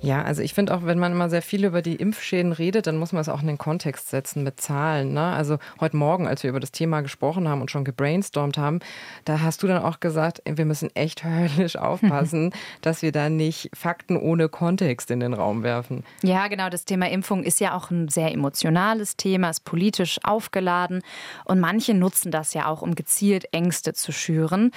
Ja, 0.05 0.21
also 0.21 0.43
ich 0.43 0.53
finde 0.53 0.75
auch, 0.75 0.85
wenn 0.85 0.99
man 0.99 1.13
immer 1.13 1.31
sehr 1.31 1.41
viel 1.41 1.65
über 1.65 1.81
die 1.81 1.95
Impfschäden 1.95 2.51
redet, 2.51 2.85
dann 2.85 2.97
muss 2.97 3.11
man 3.11 3.21
es 3.21 3.29
auch 3.29 3.41
in 3.41 3.47
den 3.47 3.57
Kontext 3.57 4.09
setzen 4.09 4.43
mit 4.43 4.61
Zahlen. 4.61 5.13
Ne? 5.13 5.23
Also 5.23 5.57
heute 5.79 5.97
Morgen, 5.97 6.27
als 6.27 6.43
wir 6.43 6.51
über 6.51 6.59
das 6.59 6.71
Thema 6.71 7.01
gesprochen 7.01 7.49
haben 7.49 7.59
und 7.59 7.71
schon 7.71 7.83
gebrainstormt 7.83 8.59
haben, 8.59 8.81
da 9.25 9.41
hast 9.41 9.63
du 9.63 9.67
dann 9.67 9.81
auch 9.81 9.99
gesagt, 9.99 10.43
wir 10.45 10.65
müssen 10.65 10.95
echt 10.95 11.23
höllisch 11.25 11.75
aufpassen, 11.75 12.53
dass 12.81 13.01
wir 13.01 13.11
da 13.11 13.29
nicht 13.29 13.71
Fakten 13.73 14.15
ohne 14.15 14.47
Kontext 14.47 15.09
in 15.09 15.21
den 15.21 15.33
Raum 15.33 15.63
werfen. 15.63 16.03
Ja, 16.21 16.49
genau. 16.49 16.69
Das 16.69 16.85
Thema 16.85 17.09
Impfung 17.09 17.43
ist 17.43 17.59
ja 17.59 17.75
auch 17.75 17.89
ein 17.89 18.07
sehr 18.07 18.31
emotionales 18.31 19.17
Thema, 19.17 19.49
ist 19.49 19.65
politisch 19.65 20.19
aufgeladen 20.23 21.01
und 21.45 21.59
manche 21.59 21.95
nutzen 21.95 22.31
das 22.31 22.53
ja 22.53 22.67
auch, 22.67 22.83
um 22.83 22.93
gezielt 22.93 23.47
Ängste 23.53 23.93
zu 23.93 24.11
schüren. 24.11 24.71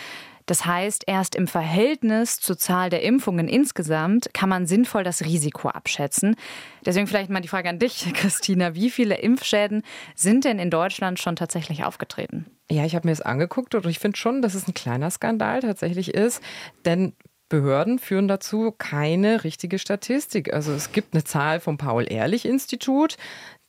Das 0.48 0.64
heißt, 0.64 1.04
erst 1.06 1.34
im 1.34 1.46
Verhältnis 1.46 2.40
zur 2.40 2.56
Zahl 2.56 2.88
der 2.88 3.02
Impfungen 3.02 3.48
insgesamt 3.48 4.30
kann 4.32 4.48
man 4.48 4.66
sinnvoll 4.66 5.04
das 5.04 5.22
Risiko 5.22 5.68
abschätzen. 5.68 6.36
Deswegen 6.86 7.06
vielleicht 7.06 7.28
mal 7.28 7.42
die 7.42 7.48
Frage 7.48 7.68
an 7.68 7.78
dich, 7.78 8.10
Christina. 8.14 8.74
Wie 8.74 8.88
viele 8.88 9.16
Impfschäden 9.16 9.82
sind 10.14 10.46
denn 10.46 10.58
in 10.58 10.70
Deutschland 10.70 11.20
schon 11.20 11.36
tatsächlich 11.36 11.84
aufgetreten? 11.84 12.46
Ja, 12.70 12.86
ich 12.86 12.94
habe 12.94 13.06
mir 13.06 13.12
das 13.12 13.20
angeguckt 13.20 13.74
und 13.74 13.84
ich 13.84 13.98
finde 13.98 14.16
schon, 14.16 14.40
dass 14.40 14.54
es 14.54 14.66
ein 14.66 14.72
kleiner 14.72 15.10
Skandal 15.10 15.60
tatsächlich 15.60 16.14
ist. 16.14 16.42
Denn 16.86 17.12
Behörden 17.50 17.98
führen 17.98 18.26
dazu 18.26 18.72
keine 18.76 19.44
richtige 19.44 19.78
Statistik. 19.78 20.52
Also 20.54 20.72
es 20.72 20.92
gibt 20.92 21.12
eine 21.12 21.24
Zahl 21.24 21.60
vom 21.60 21.76
Paul-Ehrlich-Institut, 21.76 23.16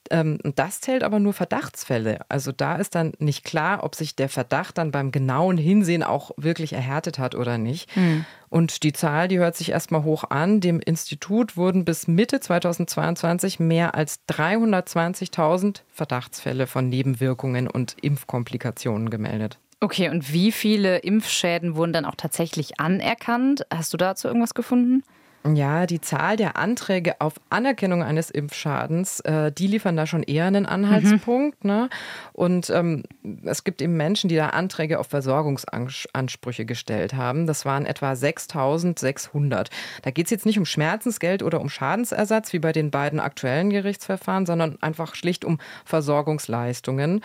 ähm, 0.10 0.40
das 0.56 0.82
zählt 0.82 1.04
aber 1.04 1.20
nur 1.20 1.34
Verdachtsfälle. 1.34 2.20
Also 2.30 2.52
da 2.52 2.76
ist 2.76 2.96
dann 2.96 3.14
nicht 3.20 3.44
klar, 3.44 3.84
ob 3.84 3.96
sich 3.96 4.16
der 4.16 4.30
Verdacht 4.30 4.78
dann 4.78 4.92
beim 4.92 5.12
genauen 5.12 5.58
Hinsehen 5.58 6.04
auch 6.04 6.32
wirklich 6.38 6.74
erhärtet 6.74 7.20
hat 7.20 7.36
oder 7.36 7.58
nicht. 7.58 7.96
Mhm. 7.96 8.26
Und 8.50 8.84
die 8.84 8.94
Zahl, 8.94 9.28
die 9.28 9.40
hört 9.40 9.56
sich 9.56 9.72
erstmal 9.72 10.04
hoch 10.04 10.24
an. 10.30 10.60
Dem 10.60 10.80
Institut 10.80 11.56
wurden 11.56 11.86
bis 11.86 12.08
Mitte 12.08 12.40
2022 12.40 13.60
mehr 13.60 13.96
als 13.96 14.22
320.000 14.28 15.82
Verdachtsfälle 15.90 16.68
von 16.68 16.90
Nebenwirkungen 16.90 17.68
und 17.68 17.96
Impfkomplikationen 18.02 19.10
gemeldet. 19.10 19.60
Okay, 19.82 20.10
und 20.10 20.34
wie 20.34 20.52
viele 20.52 20.98
Impfschäden 20.98 21.76
wurden 21.76 21.94
dann 21.94 22.06
auch 22.06 22.16
tatsächlich 22.16 22.80
anerkannt? 22.80 23.66
Hast 23.74 23.94
du 23.94 23.98
dazu 23.98 24.28
irgendwas 24.28 24.54
gefunden? 24.54 25.04
Ja, 25.48 25.86
die 25.86 26.02
Zahl 26.02 26.36
der 26.36 26.58
Anträge 26.58 27.22
auf 27.22 27.36
Anerkennung 27.50 28.04
eines 28.04 28.30
Impfschadens, 28.30 29.22
äh, 29.22 29.54
die 29.54 29.68
liefern 29.68 29.96
da 29.96 30.06
schon 30.06 30.24
eher 30.24 30.46
einen 30.46 30.66
Anhaltspunkt. 30.66 31.64
Mhm. 31.64 31.70
Ne? 31.70 31.90
Und 32.34 32.70
ähm, 32.70 33.04
es 33.46 33.64
gibt 33.64 33.82
eben 33.82 33.96
Menschen, 33.96 34.28
die 34.28 34.36
da 34.36 34.50
Anträge 34.50 35.00
auf 35.00 35.08
Versorgungsansprüche 35.08 36.66
gestellt 36.66 37.14
haben. 37.14 37.48
Das 37.48 37.66
waren 37.66 37.86
etwa 37.86 38.16
6600. 38.16 39.70
Da 40.02 40.12
geht 40.12 40.26
es 40.26 40.32
jetzt 40.32 40.46
nicht 40.46 40.60
um 40.60 40.66
Schmerzensgeld 40.66 41.42
oder 41.42 41.62
um 41.62 41.70
Schadensersatz 41.70 42.52
wie 42.52 42.60
bei 42.60 42.74
den 42.74 42.92
beiden 42.92 43.22
aktuellen 43.22 43.70
Gerichtsverfahren, 43.70 44.46
sondern 44.46 44.78
einfach 44.82 45.16
schlicht 45.16 45.46
um 45.46 45.60
Versorgungsleistungen. 45.86 47.22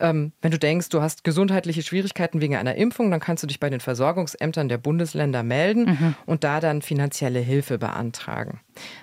Ähm, 0.00 0.32
wenn 0.42 0.50
du 0.50 0.58
denkst, 0.58 0.88
du 0.88 1.02
hast 1.02 1.24
gesundheitliche 1.24 1.82
Schwierigkeiten 1.82 2.40
wegen 2.40 2.56
einer 2.56 2.76
Impfung, 2.76 3.10
dann 3.10 3.20
kannst 3.20 3.42
du 3.42 3.46
dich 3.46 3.60
bei 3.60 3.70
den 3.70 3.80
Versorgungsämtern 3.80 4.68
der 4.68 4.78
Bundesländer 4.78 5.42
melden 5.42 5.84
mhm. 5.84 6.14
und 6.26 6.44
da 6.44 6.60
dann 6.60 6.82
finanzielle 6.82 7.40
Hilfe 7.40 7.78
beantragen. 7.78 8.60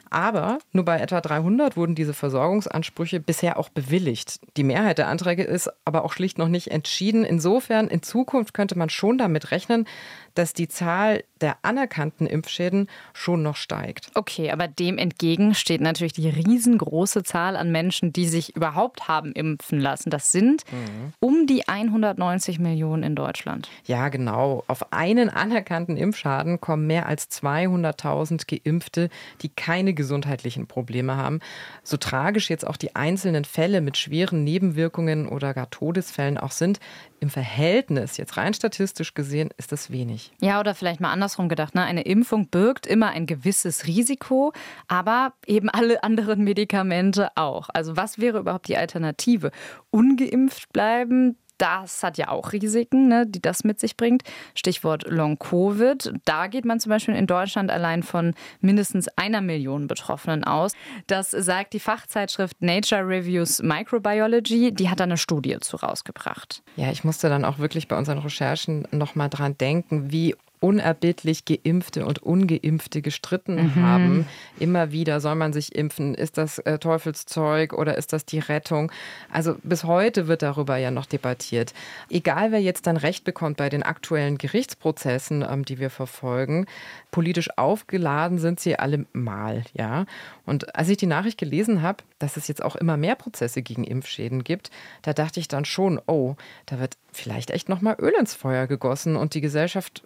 Aber 0.09 0.59
nur 0.71 0.85
bei 0.85 0.99
etwa 0.99 1.21
300 1.21 1.75
wurden 1.75 1.95
diese 1.95 2.13
Versorgungsansprüche 2.13 3.19
bisher 3.19 3.57
auch 3.57 3.69
bewilligt. 3.69 4.39
Die 4.57 4.63
Mehrheit 4.63 4.99
der 4.99 5.07
Anträge 5.07 5.43
ist 5.43 5.71
aber 5.85 6.05
auch 6.05 6.13
schlicht 6.13 6.37
noch 6.37 6.49
nicht 6.49 6.69
entschieden. 6.69 7.25
Insofern, 7.25 7.87
in 7.87 8.03
Zukunft 8.03 8.53
könnte 8.53 8.77
man 8.77 8.89
schon 8.89 9.17
damit 9.17 9.49
rechnen, 9.51 9.87
dass 10.35 10.53
die 10.53 10.67
Zahl 10.67 11.23
der 11.41 11.57
anerkannten 11.63 12.27
Impfschäden 12.27 12.89
schon 13.13 13.43
noch 13.43 13.55
steigt. 13.55 14.11
Okay, 14.15 14.51
aber 14.51 14.67
dem 14.67 14.97
entgegen 14.97 15.55
steht 15.55 15.81
natürlich 15.81 16.13
die 16.13 16.29
riesengroße 16.29 17.23
Zahl 17.23 17.55
an 17.55 17.71
Menschen, 17.71 18.13
die 18.13 18.27
sich 18.27 18.55
überhaupt 18.55 19.07
haben 19.07 19.31
impfen 19.33 19.79
lassen. 19.79 20.09
Das 20.09 20.31
sind 20.31 20.63
mhm. 20.71 20.82
Um 21.19 21.47
die 21.47 21.67
190 21.67 22.59
Millionen 22.59 23.03
in 23.03 23.15
Deutschland. 23.15 23.69
Ja, 23.85 24.09
genau. 24.09 24.63
Auf 24.67 24.93
einen 24.93 25.29
anerkannten 25.29 25.97
Impfschaden 25.97 26.61
kommen 26.61 26.87
mehr 26.87 27.07
als 27.07 27.29
200.000 27.29 28.47
Geimpfte, 28.47 29.09
die 29.41 29.49
keine 29.49 29.93
gesundheitlichen 29.93 30.67
Probleme 30.67 31.17
haben. 31.17 31.39
So 31.83 31.97
tragisch 31.97 32.49
jetzt 32.49 32.65
auch 32.65 32.77
die 32.77 32.95
einzelnen 32.95 33.45
Fälle 33.45 33.81
mit 33.81 33.97
schweren 33.97 34.43
Nebenwirkungen 34.43 35.27
oder 35.27 35.53
gar 35.53 35.69
Todesfällen 35.69 36.37
auch 36.37 36.51
sind, 36.51 36.79
im 37.23 37.29
Verhältnis, 37.29 38.17
jetzt 38.17 38.35
rein 38.35 38.53
statistisch 38.53 39.13
gesehen, 39.13 39.49
ist 39.57 39.71
das 39.71 39.89
wenig. 39.89 40.33
Ja, 40.41 40.59
oder 40.59 40.75
vielleicht 40.75 40.99
mal 40.99 41.11
andersrum 41.11 41.47
gedacht. 41.47 41.73
Ne? 41.73 41.81
Eine 41.81 42.01
Impfung 42.01 42.49
birgt 42.49 42.85
immer 42.85 43.11
ein 43.11 43.25
gewisses 43.25 43.87
Risiko, 43.87 44.51
aber 44.89 45.33
eben 45.47 45.69
alle 45.69 46.03
anderen 46.03 46.43
Medikamente 46.43 47.29
auch. 47.35 47.69
Also 47.73 47.95
was 47.95 48.19
wäre 48.19 48.39
überhaupt 48.39 48.67
die 48.67 48.75
Alternative? 48.75 49.51
Ungeimpft 49.89 50.73
bleiben, 50.73 51.37
das 51.57 52.03
hat 52.03 52.17
ja 52.17 52.29
auch 52.29 52.53
Risiken, 52.53 53.07
ne, 53.07 53.25
die 53.27 53.41
das 53.41 53.63
mit 53.63 53.79
sich 53.79 53.97
bringt. 53.97 54.23
Stichwort 54.55 55.05
Long-Covid. 55.07 56.13
Da 56.25 56.47
geht 56.47 56.65
man 56.65 56.79
zum 56.79 56.89
Beispiel 56.89 57.15
in 57.15 57.27
Deutschland 57.27 57.71
allein 57.71 58.03
von 58.03 58.33
mindestens 58.61 59.07
einer 59.09 59.41
Million 59.41 59.87
Betroffenen 59.87 60.43
aus. 60.43 60.73
Das 61.07 61.31
sagt 61.31 61.73
die 61.73 61.79
Fachzeitschrift 61.79 62.61
Nature 62.61 63.07
Reviews 63.07 63.61
Microbiology. 63.61 64.73
Die 64.73 64.89
hat 64.89 64.99
da 64.99 65.05
eine 65.05 65.17
Studie 65.17 65.57
zu 65.59 65.77
rausgebracht. 65.77 66.63
Ja, 66.75 66.91
ich 66.91 67.03
musste 67.03 67.29
dann 67.29 67.45
auch 67.45 67.59
wirklich 67.59 67.87
bei 67.87 67.97
unseren 67.97 68.19
Recherchen 68.19 68.87
nochmal 68.91 69.29
dran 69.29 69.57
denken, 69.57 70.11
wie 70.11 70.35
unerbittlich 70.63 71.43
Geimpfte 71.43 72.05
und 72.05 72.23
Ungeimpfte 72.23 73.01
gestritten 73.01 73.55
mhm. 73.55 73.75
haben. 73.75 74.27
Immer 74.59 74.93
wieder 74.93 75.19
soll 75.19 75.35
man 75.35 75.51
sich 75.51 75.75
impfen. 75.75 76.15
Ist 76.15 76.37
das 76.37 76.57
äh, 76.59 76.79
Teufelszeug 76.79 77.73
oder 77.73 77.97
ist 77.97 78.13
das 78.13 78.25
die 78.25 78.39
Rettung? 78.39 78.89
Also 79.29 79.57
bis 79.63 79.83
heute 79.83 80.29
wird 80.29 80.41
darüber 80.41 80.77
ja 80.77 80.89
noch 80.89 81.05
debattiert. 81.05 81.73
Egal 82.09 82.53
wer 82.53 82.61
jetzt 82.61 82.87
dann 82.87 82.95
Recht 82.95 83.25
bekommt 83.25 83.57
bei 83.57 83.67
den 83.67 83.83
aktuellen 83.83 84.37
Gerichtsprozessen, 84.37 85.45
ähm, 85.47 85.65
die 85.65 85.79
wir 85.79 85.89
verfolgen, 85.89 86.65
politisch 87.11 87.49
aufgeladen 87.57 88.39
sind 88.39 88.61
sie 88.61 88.79
alle 88.79 89.05
mal, 89.11 89.63
ja. 89.73 90.05
Und 90.45 90.75
als 90.75 90.87
ich 90.87 90.97
die 90.97 91.07
Nachricht 91.07 91.37
gelesen 91.37 91.81
habe, 91.81 92.03
dass 92.19 92.37
es 92.37 92.47
jetzt 92.47 92.63
auch 92.63 92.77
immer 92.77 92.95
mehr 92.95 93.15
Prozesse 93.15 93.61
gegen 93.61 93.83
Impfschäden 93.83 94.45
gibt, 94.45 94.71
da 95.01 95.13
dachte 95.13 95.41
ich 95.41 95.49
dann 95.49 95.65
schon, 95.65 96.01
oh, 96.07 96.35
da 96.65 96.79
wird 96.79 96.95
vielleicht 97.11 97.51
echt 97.51 97.69
noch 97.69 97.81
mal 97.81 97.95
Öl 97.99 98.13
ins 98.19 98.33
Feuer 98.33 98.67
gegossen 98.67 99.15
und 99.15 99.33
die 99.33 99.41
Gesellschaft 99.41 100.03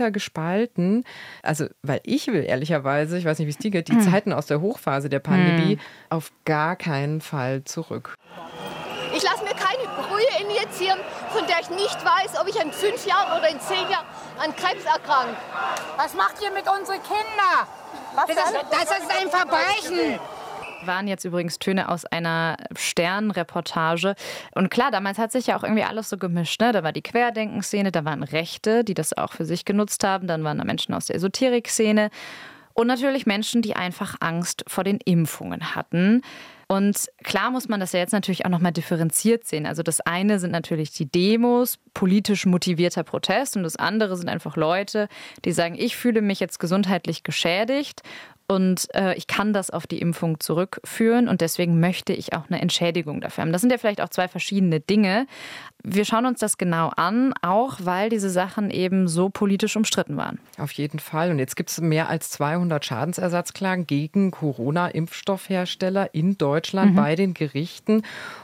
weiter 0.00 0.10
gespalten. 0.10 1.04
Also, 1.42 1.66
weil 1.82 2.00
ich 2.04 2.26
will 2.28 2.44
ehrlicherweise, 2.44 3.18
ich 3.18 3.24
weiß 3.24 3.38
nicht, 3.38 3.46
wie 3.46 3.52
es 3.52 3.58
dir 3.58 3.70
geht, 3.70 3.88
die 3.88 3.92
hm. 3.92 4.10
Zeiten 4.10 4.32
aus 4.32 4.46
der 4.46 4.60
Hochphase 4.60 5.08
der 5.08 5.20
Pandemie 5.20 5.76
hm. 5.76 5.80
auf 6.08 6.32
gar 6.44 6.76
keinen 6.76 7.20
Fall 7.20 7.64
zurück. 7.64 8.14
Ich 9.14 9.22
lasse 9.22 9.42
mir 9.42 9.50
keine 9.50 9.88
Brühe 9.96 10.48
injizieren, 10.48 10.98
von 11.30 11.46
der 11.46 11.60
ich 11.60 11.70
nicht 11.70 11.98
weiß, 12.04 12.40
ob 12.40 12.48
ich 12.48 12.56
in 12.56 12.72
fünf 12.72 13.06
Jahren 13.06 13.38
oder 13.38 13.50
in 13.50 13.60
zehn 13.60 13.90
Jahren 13.90 14.06
an 14.38 14.54
Krebs 14.54 14.84
erkranke. 14.84 15.36
Was 15.96 16.14
macht 16.14 16.36
ihr 16.42 16.50
mit 16.52 16.62
unseren 16.62 17.02
Kindern? 17.02 17.66
Das 18.16 18.26
das 18.70 18.98
ist 18.98 19.10
ein 19.20 19.28
Verbrechen 19.28 20.20
waren 20.86 21.08
jetzt 21.08 21.24
übrigens 21.24 21.58
Töne 21.58 21.88
aus 21.88 22.04
einer 22.04 22.56
Sternreportage. 22.76 24.14
Und 24.54 24.70
klar, 24.70 24.90
damals 24.90 25.18
hat 25.18 25.32
sich 25.32 25.48
ja 25.48 25.56
auch 25.56 25.62
irgendwie 25.62 25.84
alles 25.84 26.08
so 26.08 26.18
gemischt. 26.18 26.60
Ne? 26.60 26.72
Da 26.72 26.82
war 26.82 26.92
die 26.92 27.02
Querdenkenszene, 27.02 27.92
da 27.92 28.04
waren 28.04 28.22
Rechte, 28.22 28.84
die 28.84 28.94
das 28.94 29.16
auch 29.16 29.32
für 29.32 29.44
sich 29.44 29.64
genutzt 29.64 30.04
haben, 30.04 30.26
dann 30.26 30.44
waren 30.44 30.58
da 30.58 30.64
Menschen 30.64 30.94
aus 30.94 31.06
der 31.06 31.16
Esoterik-Szene 31.16 32.10
und 32.74 32.86
natürlich 32.86 33.26
Menschen, 33.26 33.62
die 33.62 33.76
einfach 33.76 34.16
Angst 34.20 34.64
vor 34.66 34.84
den 34.84 34.98
Impfungen 35.04 35.74
hatten. 35.74 36.22
Und 36.68 37.08
klar 37.24 37.50
muss 37.50 37.68
man 37.68 37.80
das 37.80 37.92
ja 37.92 37.98
jetzt 37.98 38.12
natürlich 38.12 38.46
auch 38.46 38.50
nochmal 38.50 38.72
differenziert 38.72 39.44
sehen. 39.44 39.66
Also 39.66 39.82
das 39.82 40.00
eine 40.00 40.38
sind 40.38 40.52
natürlich 40.52 40.92
die 40.92 41.04
Demos, 41.04 41.78
politisch 41.94 42.46
motivierter 42.46 43.02
Protest 43.02 43.56
und 43.56 43.64
das 43.64 43.74
andere 43.74 44.16
sind 44.16 44.28
einfach 44.28 44.56
Leute, 44.56 45.08
die 45.44 45.50
sagen, 45.50 45.74
ich 45.76 45.96
fühle 45.96 46.22
mich 46.22 46.38
jetzt 46.38 46.60
gesundheitlich 46.60 47.24
geschädigt 47.24 48.02
und 48.50 48.92
äh, 48.96 49.14
ich 49.14 49.28
kann 49.28 49.52
das 49.52 49.70
auf 49.70 49.86
die 49.86 50.00
Impfung 50.00 50.40
zurückführen 50.40 51.28
und 51.28 51.40
deswegen 51.40 51.78
möchte 51.78 52.12
ich 52.12 52.32
auch 52.32 52.50
eine 52.50 52.60
Entschädigung 52.60 53.20
dafür 53.20 53.42
haben. 53.42 53.52
Das 53.52 53.60
sind 53.60 53.70
ja 53.70 53.78
vielleicht 53.78 54.00
auch 54.00 54.08
zwei 54.08 54.26
verschiedene 54.26 54.80
Dinge. 54.80 55.28
Wir 55.84 56.04
schauen 56.04 56.26
uns 56.26 56.40
das 56.40 56.58
genau 56.58 56.90
an, 56.96 57.32
auch 57.42 57.78
weil 57.84 58.10
diese 58.10 58.28
Sachen 58.28 58.72
eben 58.72 59.06
so 59.06 59.28
politisch 59.28 59.76
umstritten 59.76 60.16
waren. 60.16 60.40
Auf 60.58 60.72
jeden 60.72 60.98
Fall. 60.98 61.30
Und 61.30 61.38
jetzt 61.38 61.54
gibt 61.54 61.70
es 61.70 61.80
mehr 61.80 62.08
als 62.08 62.30
200 62.30 62.84
Schadensersatzklagen 62.84 63.86
gegen 63.86 64.32
Corona-Impfstoffhersteller 64.32 66.12
in 66.12 66.36
Deutschland 66.36 66.90
mhm. 66.90 66.96
bei 66.96 67.14
den 67.14 67.34
Gerichten. 67.34 68.02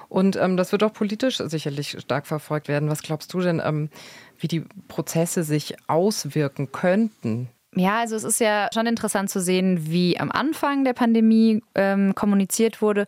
Und 0.09 0.37
ähm, 0.37 0.57
das 0.57 0.71
wird 0.71 0.85
auch 0.85 0.93
politisch 0.93 1.39
sicherlich 1.39 1.97
stark 1.99 2.29
verfolgt 2.29 2.69
werden. 2.69 2.89
Was 2.91 3.03
glaubst 3.03 3.35
du 3.35 3.41
denn, 3.41 3.61
ähm, 3.65 3.91
wie 4.39 4.47
die 4.47 4.61
Prozesse 4.87 5.43
sich 5.43 5.75
auswirken 5.89 6.71
könnten? 6.71 7.49
Ja, 7.79 7.99
also 7.99 8.17
es 8.17 8.25
ist 8.25 8.41
ja 8.41 8.71
schon 8.73 8.87
interessant 8.87 9.29
zu 9.29 9.39
sehen, 9.39 9.91
wie 9.91 10.19
am 10.19 10.33
Anfang 10.33 10.85
der 10.85 10.95
Pandemie 10.95 11.63
ähm, 11.75 12.15
kommuniziert 12.15 12.81
wurde 12.81 13.07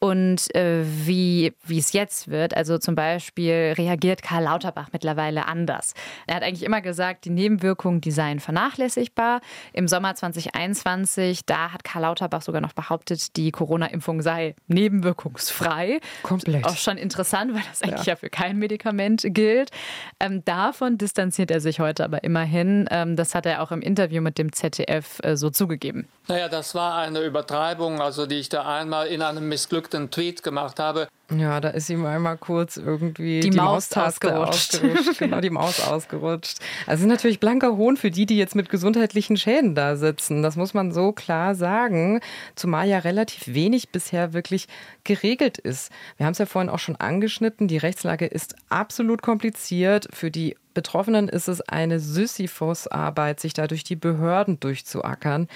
und 0.00 0.52
äh, 0.54 0.82
wie, 0.84 1.52
wie 1.64 1.78
es 1.78 1.92
jetzt 1.92 2.28
wird. 2.28 2.56
Also 2.56 2.78
zum 2.78 2.94
Beispiel 2.94 3.74
reagiert 3.76 4.22
Karl 4.22 4.44
Lauterbach 4.44 4.88
mittlerweile 4.92 5.46
anders. 5.46 5.92
Er 6.26 6.36
hat 6.36 6.42
eigentlich 6.42 6.64
immer 6.64 6.80
gesagt, 6.80 7.26
die 7.26 7.30
Nebenwirkungen, 7.30 8.00
die 8.00 8.10
seien 8.10 8.40
vernachlässigbar. 8.40 9.42
Im 9.74 9.88
Sommer 9.88 10.14
2021, 10.14 11.44
da 11.44 11.72
hat 11.72 11.84
Karl 11.84 12.02
Lauterbach 12.02 12.40
sogar 12.40 12.62
noch 12.62 12.72
behauptet, 12.72 13.36
die 13.36 13.52
Corona-Impfung 13.52 14.22
sei 14.22 14.54
nebenwirkungsfrei. 14.68 16.00
Komplett. 16.22 16.64
Auch 16.64 16.78
schon 16.78 16.96
interessant, 16.96 17.54
weil 17.54 17.62
das 17.68 17.82
eigentlich 17.82 18.06
ja, 18.06 18.14
ja 18.14 18.16
für 18.16 18.30
kein 18.30 18.58
Medikament 18.58 19.22
gilt. 19.26 19.70
Ähm, 20.18 20.42
davon 20.46 20.96
distanziert 20.96 21.50
er 21.50 21.60
sich 21.60 21.78
heute 21.78 22.04
aber 22.04 22.24
immerhin. 22.24 22.88
Ähm, 22.90 23.16
das 23.16 23.34
hat 23.34 23.44
er 23.44 23.62
auch 23.62 23.70
im 23.70 23.82
Interview 23.82 24.22
mit 24.22 24.38
dem 24.38 24.50
ZDF 24.50 25.18
äh, 25.22 25.36
so 25.36 25.50
zugegeben. 25.50 26.08
Naja, 26.26 26.48
das 26.48 26.74
war 26.74 26.96
eine 26.96 27.20
Übertreibung, 27.20 28.00
also 28.00 28.24
die 28.24 28.36
ich 28.36 28.48
da 28.48 28.64
einmal 28.64 29.08
in 29.08 29.20
einem 29.20 29.48
missglückten 29.48 29.89
verrückten 29.90 30.10
Tweet 30.10 30.42
gemacht 30.42 30.78
habe. 30.78 31.08
Ja, 31.36 31.60
da 31.60 31.68
ist 31.68 31.88
ihm 31.90 32.04
einmal 32.06 32.36
kurz 32.38 32.76
irgendwie 32.76 33.40
die, 33.40 33.50
die 33.50 33.56
Maus 33.56 33.90
Maustaste 33.90 34.36
ausgerutscht. 34.36 34.74
ausgerutscht. 34.74 35.18
genau, 35.18 35.40
die 35.40 35.50
Maus 35.50 35.80
ausgerutscht. 35.86 36.58
Also 36.86 37.00
es 37.00 37.00
ist 37.02 37.06
natürlich 37.06 37.40
blanker 37.40 37.76
Hohn 37.76 37.96
für 37.96 38.10
die, 38.10 38.26
die 38.26 38.36
jetzt 38.36 38.56
mit 38.56 38.68
gesundheitlichen 38.68 39.36
Schäden 39.36 39.74
da 39.74 39.96
sitzen. 39.96 40.42
Das 40.42 40.56
muss 40.56 40.74
man 40.74 40.92
so 40.92 41.12
klar 41.12 41.54
sagen. 41.54 42.20
Zumal 42.56 42.88
ja 42.88 42.98
relativ 42.98 43.54
wenig 43.54 43.90
bisher 43.90 44.32
wirklich 44.32 44.66
geregelt 45.04 45.58
ist. 45.58 45.92
Wir 46.16 46.26
haben 46.26 46.32
es 46.32 46.38
ja 46.38 46.46
vorhin 46.46 46.70
auch 46.70 46.80
schon 46.80 46.96
angeschnitten. 46.96 47.68
Die 47.68 47.78
Rechtslage 47.78 48.26
ist 48.26 48.56
absolut 48.68 49.22
kompliziert. 49.22 50.08
Für 50.12 50.30
die 50.30 50.56
Betroffenen 50.74 51.28
ist 51.28 51.48
es 51.48 51.60
eine 51.60 52.00
Sisyphus-Arbeit, 52.00 53.40
sich 53.40 53.54
da 53.54 53.66
durch 53.66 53.84
die 53.84 53.96
Behörden 53.96 54.58
durchzuackern. 54.58 55.48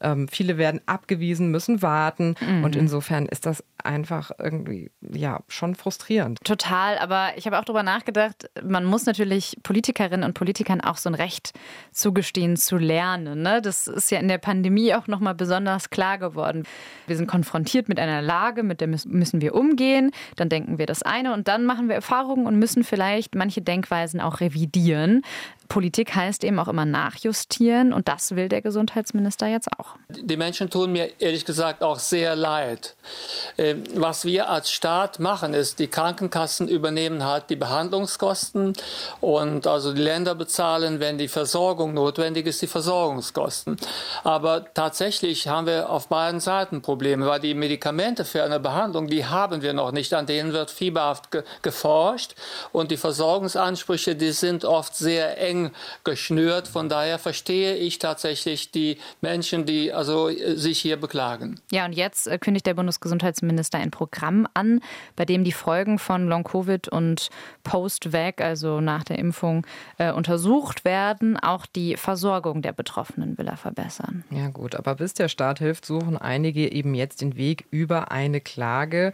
Ähm, 0.00 0.28
viele 0.28 0.58
werden 0.58 0.80
abgewiesen, 0.86 1.50
müssen 1.50 1.82
warten. 1.82 2.34
Mhm. 2.40 2.64
Und 2.64 2.76
insofern 2.76 3.26
ist 3.26 3.46
das 3.46 3.64
einfach 3.82 4.30
irgendwie, 4.38 4.90
ja, 5.00 5.40
schon 5.48 5.74
frustrierend. 5.74 6.40
Total, 6.44 6.98
aber 6.98 7.30
ich 7.36 7.46
habe 7.46 7.58
auch 7.58 7.64
darüber 7.64 7.82
nachgedacht, 7.82 8.50
man 8.62 8.84
muss 8.84 9.06
natürlich 9.06 9.56
Politikerinnen 9.62 10.24
und 10.24 10.34
Politikern 10.34 10.80
auch 10.80 10.96
so 10.96 11.08
ein 11.08 11.14
Recht 11.14 11.52
zugestehen 11.92 12.56
zu 12.56 12.76
lernen. 12.76 13.42
Ne? 13.42 13.62
Das 13.62 13.86
ist 13.86 14.10
ja 14.10 14.18
in 14.18 14.28
der 14.28 14.38
Pandemie 14.38 14.94
auch 14.94 15.06
nochmal 15.06 15.34
besonders 15.34 15.90
klar 15.90 16.18
geworden. 16.18 16.64
Wir 17.06 17.16
sind 17.16 17.28
konfrontiert 17.28 17.88
mit 17.88 18.00
einer 18.00 18.22
Lage, 18.22 18.62
mit 18.62 18.80
der 18.80 18.88
müssen 18.88 19.40
wir 19.40 19.54
umgehen. 19.54 20.10
Dann 20.36 20.48
denken 20.48 20.78
wir 20.78 20.86
das 20.86 21.02
eine 21.02 21.32
und 21.32 21.48
dann 21.48 21.64
machen 21.64 21.88
wir 21.88 21.94
Erfahrungen 21.94 22.46
und 22.46 22.58
müssen 22.58 22.84
vielleicht 22.84 23.34
manche 23.34 23.62
Denkweisen 23.62 24.20
auch 24.20 24.40
revidieren. 24.40 25.22
Politik 25.68 26.14
heißt 26.14 26.44
eben 26.44 26.58
auch 26.58 26.68
immer 26.68 26.84
nachjustieren 26.84 27.92
und 27.92 28.08
das 28.08 28.36
will 28.36 28.48
der 28.48 28.62
Gesundheitsminister 28.62 29.46
jetzt 29.46 29.68
auch. 29.78 29.85
Die 30.08 30.36
Menschen 30.36 30.70
tun 30.70 30.92
mir 30.92 31.20
ehrlich 31.20 31.44
gesagt 31.44 31.82
auch 31.82 31.98
sehr 31.98 32.36
leid. 32.36 32.94
Ähm, 33.58 33.82
was 33.94 34.24
wir 34.24 34.48
als 34.48 34.70
Staat 34.70 35.18
machen, 35.18 35.52
ist, 35.52 35.80
die 35.80 35.88
Krankenkassen 35.88 36.68
übernehmen 36.68 37.24
halt 37.24 37.50
die 37.50 37.56
Behandlungskosten 37.56 38.74
und 39.20 39.66
also 39.66 39.92
die 39.92 40.02
Länder 40.02 40.36
bezahlen, 40.36 41.00
wenn 41.00 41.18
die 41.18 41.26
Versorgung 41.26 41.92
notwendig 41.92 42.46
ist, 42.46 42.62
die 42.62 42.68
Versorgungskosten. 42.68 43.76
Aber 44.22 44.72
tatsächlich 44.74 45.48
haben 45.48 45.66
wir 45.66 45.90
auf 45.90 46.06
beiden 46.06 46.38
Seiten 46.38 46.82
Probleme, 46.82 47.26
weil 47.26 47.40
die 47.40 47.54
Medikamente 47.54 48.24
für 48.24 48.44
eine 48.44 48.60
Behandlung, 48.60 49.08
die 49.08 49.26
haben 49.26 49.62
wir 49.62 49.72
noch 49.72 49.90
nicht, 49.90 50.14
an 50.14 50.26
denen 50.26 50.52
wird 50.52 50.70
fieberhaft 50.70 51.30
ge 51.30 51.42
geforscht 51.62 52.34
und 52.72 52.90
die 52.90 52.96
Versorgungsansprüche, 52.96 54.14
die 54.14 54.32
sind 54.32 54.64
oft 54.64 54.94
sehr 54.94 55.38
eng 55.38 55.72
geschnürt. 56.04 56.68
Von 56.68 56.88
daher 56.88 57.18
verstehe 57.18 57.74
ich 57.74 57.98
tatsächlich 57.98 58.70
die 58.70 58.98
Menschen, 59.20 59.66
die 59.66 59.75
also 59.92 60.28
äh, 60.28 60.56
sich 60.56 60.78
hier 60.78 60.96
beklagen. 60.96 61.60
Ja, 61.70 61.84
und 61.84 61.92
jetzt 61.92 62.26
äh, 62.26 62.38
kündigt 62.38 62.66
der 62.66 62.74
Bundesgesundheitsminister 62.74 63.78
ein 63.78 63.90
Programm 63.90 64.46
an, 64.54 64.80
bei 65.16 65.24
dem 65.24 65.44
die 65.44 65.52
Folgen 65.52 65.98
von 65.98 66.28
Long-Covid 66.28 66.88
und 66.88 67.28
Post-Vac, 67.64 68.40
also 68.40 68.80
nach 68.80 69.04
der 69.04 69.18
Impfung, 69.18 69.66
äh, 69.98 70.12
untersucht 70.12 70.84
werden. 70.84 71.36
Auch 71.36 71.66
die 71.66 71.96
Versorgung 71.96 72.62
der 72.62 72.72
Betroffenen 72.72 73.38
will 73.38 73.48
er 73.48 73.56
verbessern. 73.56 74.24
Ja 74.30 74.48
gut, 74.48 74.74
aber 74.74 74.94
bis 74.94 75.14
der 75.14 75.28
Staat 75.28 75.58
hilft, 75.58 75.86
suchen 75.86 76.16
einige 76.16 76.70
eben 76.72 76.94
jetzt 76.94 77.20
den 77.20 77.36
Weg 77.36 77.66
über 77.70 78.10
eine 78.10 78.40
Klage. 78.40 79.12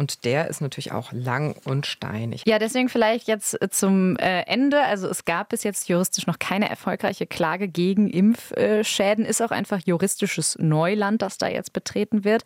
Und 0.00 0.24
der 0.24 0.48
ist 0.48 0.62
natürlich 0.62 0.92
auch 0.92 1.12
lang 1.12 1.56
und 1.66 1.84
steinig. 1.84 2.44
Ja, 2.46 2.58
deswegen 2.58 2.88
vielleicht 2.88 3.28
jetzt 3.28 3.60
äh, 3.60 3.68
zum 3.68 4.16
äh, 4.16 4.44
Ende. 4.44 4.82
Also 4.82 5.06
es 5.08 5.26
gab 5.26 5.50
bis 5.50 5.62
jetzt 5.62 5.90
juristisch 5.90 6.26
noch 6.26 6.38
keine 6.38 6.70
erfolgreiche 6.70 7.26
Klage 7.26 7.68
gegen 7.68 8.08
Impfschäden. 8.08 9.26
Ist 9.26 9.42
auch 9.42 9.50
einfach 9.50 9.78
juristisches 9.84 10.56
Neuland, 10.58 11.20
das 11.20 11.36
da 11.36 11.48
jetzt 11.48 11.74
betreten 11.74 12.24
wird. 12.24 12.44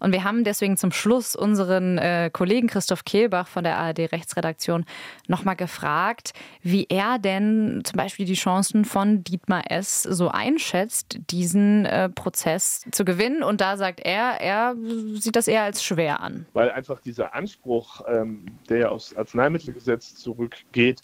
Und 0.00 0.10
wir 0.10 0.24
haben 0.24 0.42
deswegen 0.42 0.76
zum 0.76 0.90
Schluss 0.90 1.36
unseren 1.36 1.96
äh, 1.98 2.28
Kollegen 2.32 2.66
Christoph 2.66 3.04
Kehlbach 3.04 3.46
von 3.46 3.62
der 3.62 3.78
ARD 3.78 4.10
Rechtsredaktion 4.10 4.84
nochmal 5.28 5.54
gefragt, 5.54 6.32
wie 6.62 6.88
er 6.88 7.20
denn 7.20 7.82
zum 7.84 7.98
Beispiel 7.98 8.26
die 8.26 8.34
Chancen 8.34 8.84
von 8.84 9.22
Dietmar 9.22 9.70
S. 9.70 10.02
so 10.02 10.28
einschätzt, 10.28 11.20
diesen 11.30 11.86
Prozess 12.16 12.82
zu 12.90 13.04
gewinnen. 13.04 13.44
Und 13.44 13.60
da 13.60 13.76
sagt 13.76 14.00
er, 14.00 14.40
er 14.40 14.74
sieht 15.14 15.36
das 15.36 15.46
eher 15.46 15.62
als 15.62 15.84
schwer 15.84 16.18
an. 16.20 16.46
Weil 16.52 16.72
einfach 16.72 16.95
einfach 16.96 17.02
dieser 17.02 17.34
Anspruch, 17.34 18.02
ähm, 18.08 18.46
der 18.68 18.78
ja 18.78 18.88
aufs 18.88 19.14
Arzneimittelgesetz 19.14 20.14
zurückgeht, 20.14 21.02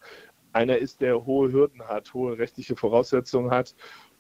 einer 0.52 0.78
ist, 0.78 1.00
der 1.00 1.24
hohe 1.24 1.52
Hürden 1.52 1.82
hat, 1.82 2.14
hohe 2.14 2.38
rechtliche 2.38 2.76
Voraussetzungen 2.76 3.50
hat. 3.50 3.74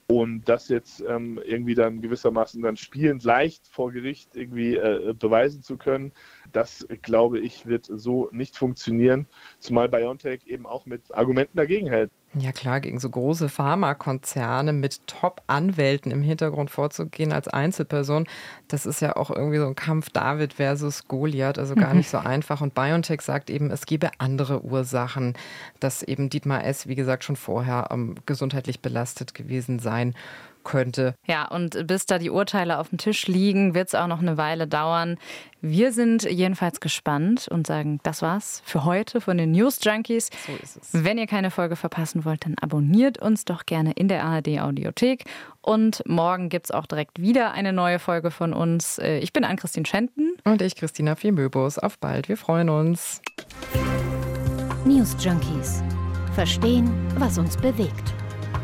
Und 0.08 0.46
das 0.46 0.68
jetzt 0.68 1.02
ähm, 1.08 1.40
irgendwie 1.42 1.74
dann 1.74 2.02
gewissermaßen 2.02 2.60
dann 2.60 2.76
spielend 2.76 3.24
leicht 3.24 3.66
vor 3.66 3.92
Gericht 3.92 4.36
irgendwie 4.36 4.76
äh, 4.76 5.14
beweisen 5.18 5.62
zu 5.62 5.78
können, 5.78 6.12
das 6.52 6.86
glaube 7.00 7.38
ich 7.38 7.66
wird 7.66 7.86
so 7.88 8.28
nicht 8.32 8.56
funktionieren, 8.58 9.26
zumal 9.58 9.88
BioNTech 9.88 10.46
eben 10.46 10.66
auch 10.66 10.84
mit 10.84 11.14
Argumenten 11.14 11.56
dagegen 11.56 11.86
hält. 11.86 12.10
Ja 12.34 12.50
klar, 12.50 12.80
gegen 12.80 12.98
so 12.98 13.10
große 13.10 13.50
Pharmakonzerne 13.50 14.72
mit 14.72 15.06
Top-Anwälten 15.06 16.10
im 16.10 16.22
Hintergrund 16.22 16.70
vorzugehen 16.70 17.30
als 17.30 17.46
Einzelperson, 17.46 18.26
das 18.68 18.86
ist 18.86 19.00
ja 19.00 19.16
auch 19.16 19.30
irgendwie 19.30 19.58
so 19.58 19.66
ein 19.66 19.74
Kampf 19.74 20.08
David 20.08 20.54
versus 20.54 21.08
Goliath, 21.08 21.58
also 21.58 21.74
gar 21.74 21.92
nicht 21.92 22.08
so 22.08 22.16
einfach. 22.16 22.62
Und 22.62 22.74
BioNTech 22.74 23.20
sagt 23.20 23.50
eben, 23.50 23.70
es 23.70 23.84
gebe 23.84 24.10
andere 24.16 24.62
Ursachen, 24.64 25.34
dass 25.78 26.02
eben 26.02 26.30
Dietmar 26.30 26.64
S., 26.64 26.86
wie 26.86 26.94
gesagt, 26.94 27.24
schon 27.24 27.36
vorher 27.36 27.88
ähm, 27.90 28.14
gesundheitlich 28.24 28.80
belastet 28.80 29.34
gewesen 29.34 29.78
sein 29.78 30.14
könnte. 30.64 31.14
Ja, 31.26 31.46
und 31.48 31.86
bis 31.86 32.06
da 32.06 32.18
die 32.18 32.30
Urteile 32.30 32.78
auf 32.78 32.88
dem 32.88 32.98
Tisch 32.98 33.26
liegen, 33.26 33.74
wird 33.74 33.88
es 33.88 33.94
auch 33.94 34.06
noch 34.06 34.20
eine 34.20 34.36
Weile 34.36 34.66
dauern. 34.66 35.18
Wir 35.60 35.92
sind 35.92 36.24
jedenfalls 36.24 36.80
gespannt 36.80 37.46
und 37.48 37.66
sagen, 37.68 38.00
das 38.02 38.20
war's 38.20 38.62
für 38.64 38.84
heute 38.84 39.20
von 39.20 39.38
den 39.38 39.52
News 39.52 39.78
Junkies. 39.82 40.28
So 40.46 40.52
ist 40.60 40.76
es. 40.76 41.04
Wenn 41.04 41.18
ihr 41.18 41.28
keine 41.28 41.50
Folge 41.50 41.76
verpassen 41.76 42.24
wollt, 42.24 42.44
dann 42.44 42.56
abonniert 42.60 43.18
uns 43.18 43.44
doch 43.44 43.64
gerne 43.64 43.92
in 43.92 44.08
der 44.08 44.24
ARD 44.24 44.60
Audiothek. 44.60 45.24
Und 45.60 46.02
morgen 46.06 46.48
gibt 46.48 46.66
es 46.66 46.70
auch 46.72 46.86
direkt 46.86 47.20
wieder 47.20 47.52
eine 47.52 47.72
neue 47.72 48.00
Folge 48.00 48.32
von 48.32 48.52
uns. 48.52 48.98
Äh, 48.98 49.18
ich 49.18 49.32
bin 49.32 49.44
Ann-Christine 49.44 49.86
Schenten. 49.86 50.32
Und 50.44 50.60
ich, 50.62 50.74
Christina 50.74 51.14
Fiemöbus. 51.14 51.78
Auf 51.78 51.98
bald. 51.98 52.28
Wir 52.28 52.36
freuen 52.36 52.68
uns. 52.68 53.20
News 54.84 55.14
Junkies. 55.20 55.82
Verstehen, 56.34 56.90
was 57.18 57.38
uns 57.38 57.56
bewegt. 57.56 58.14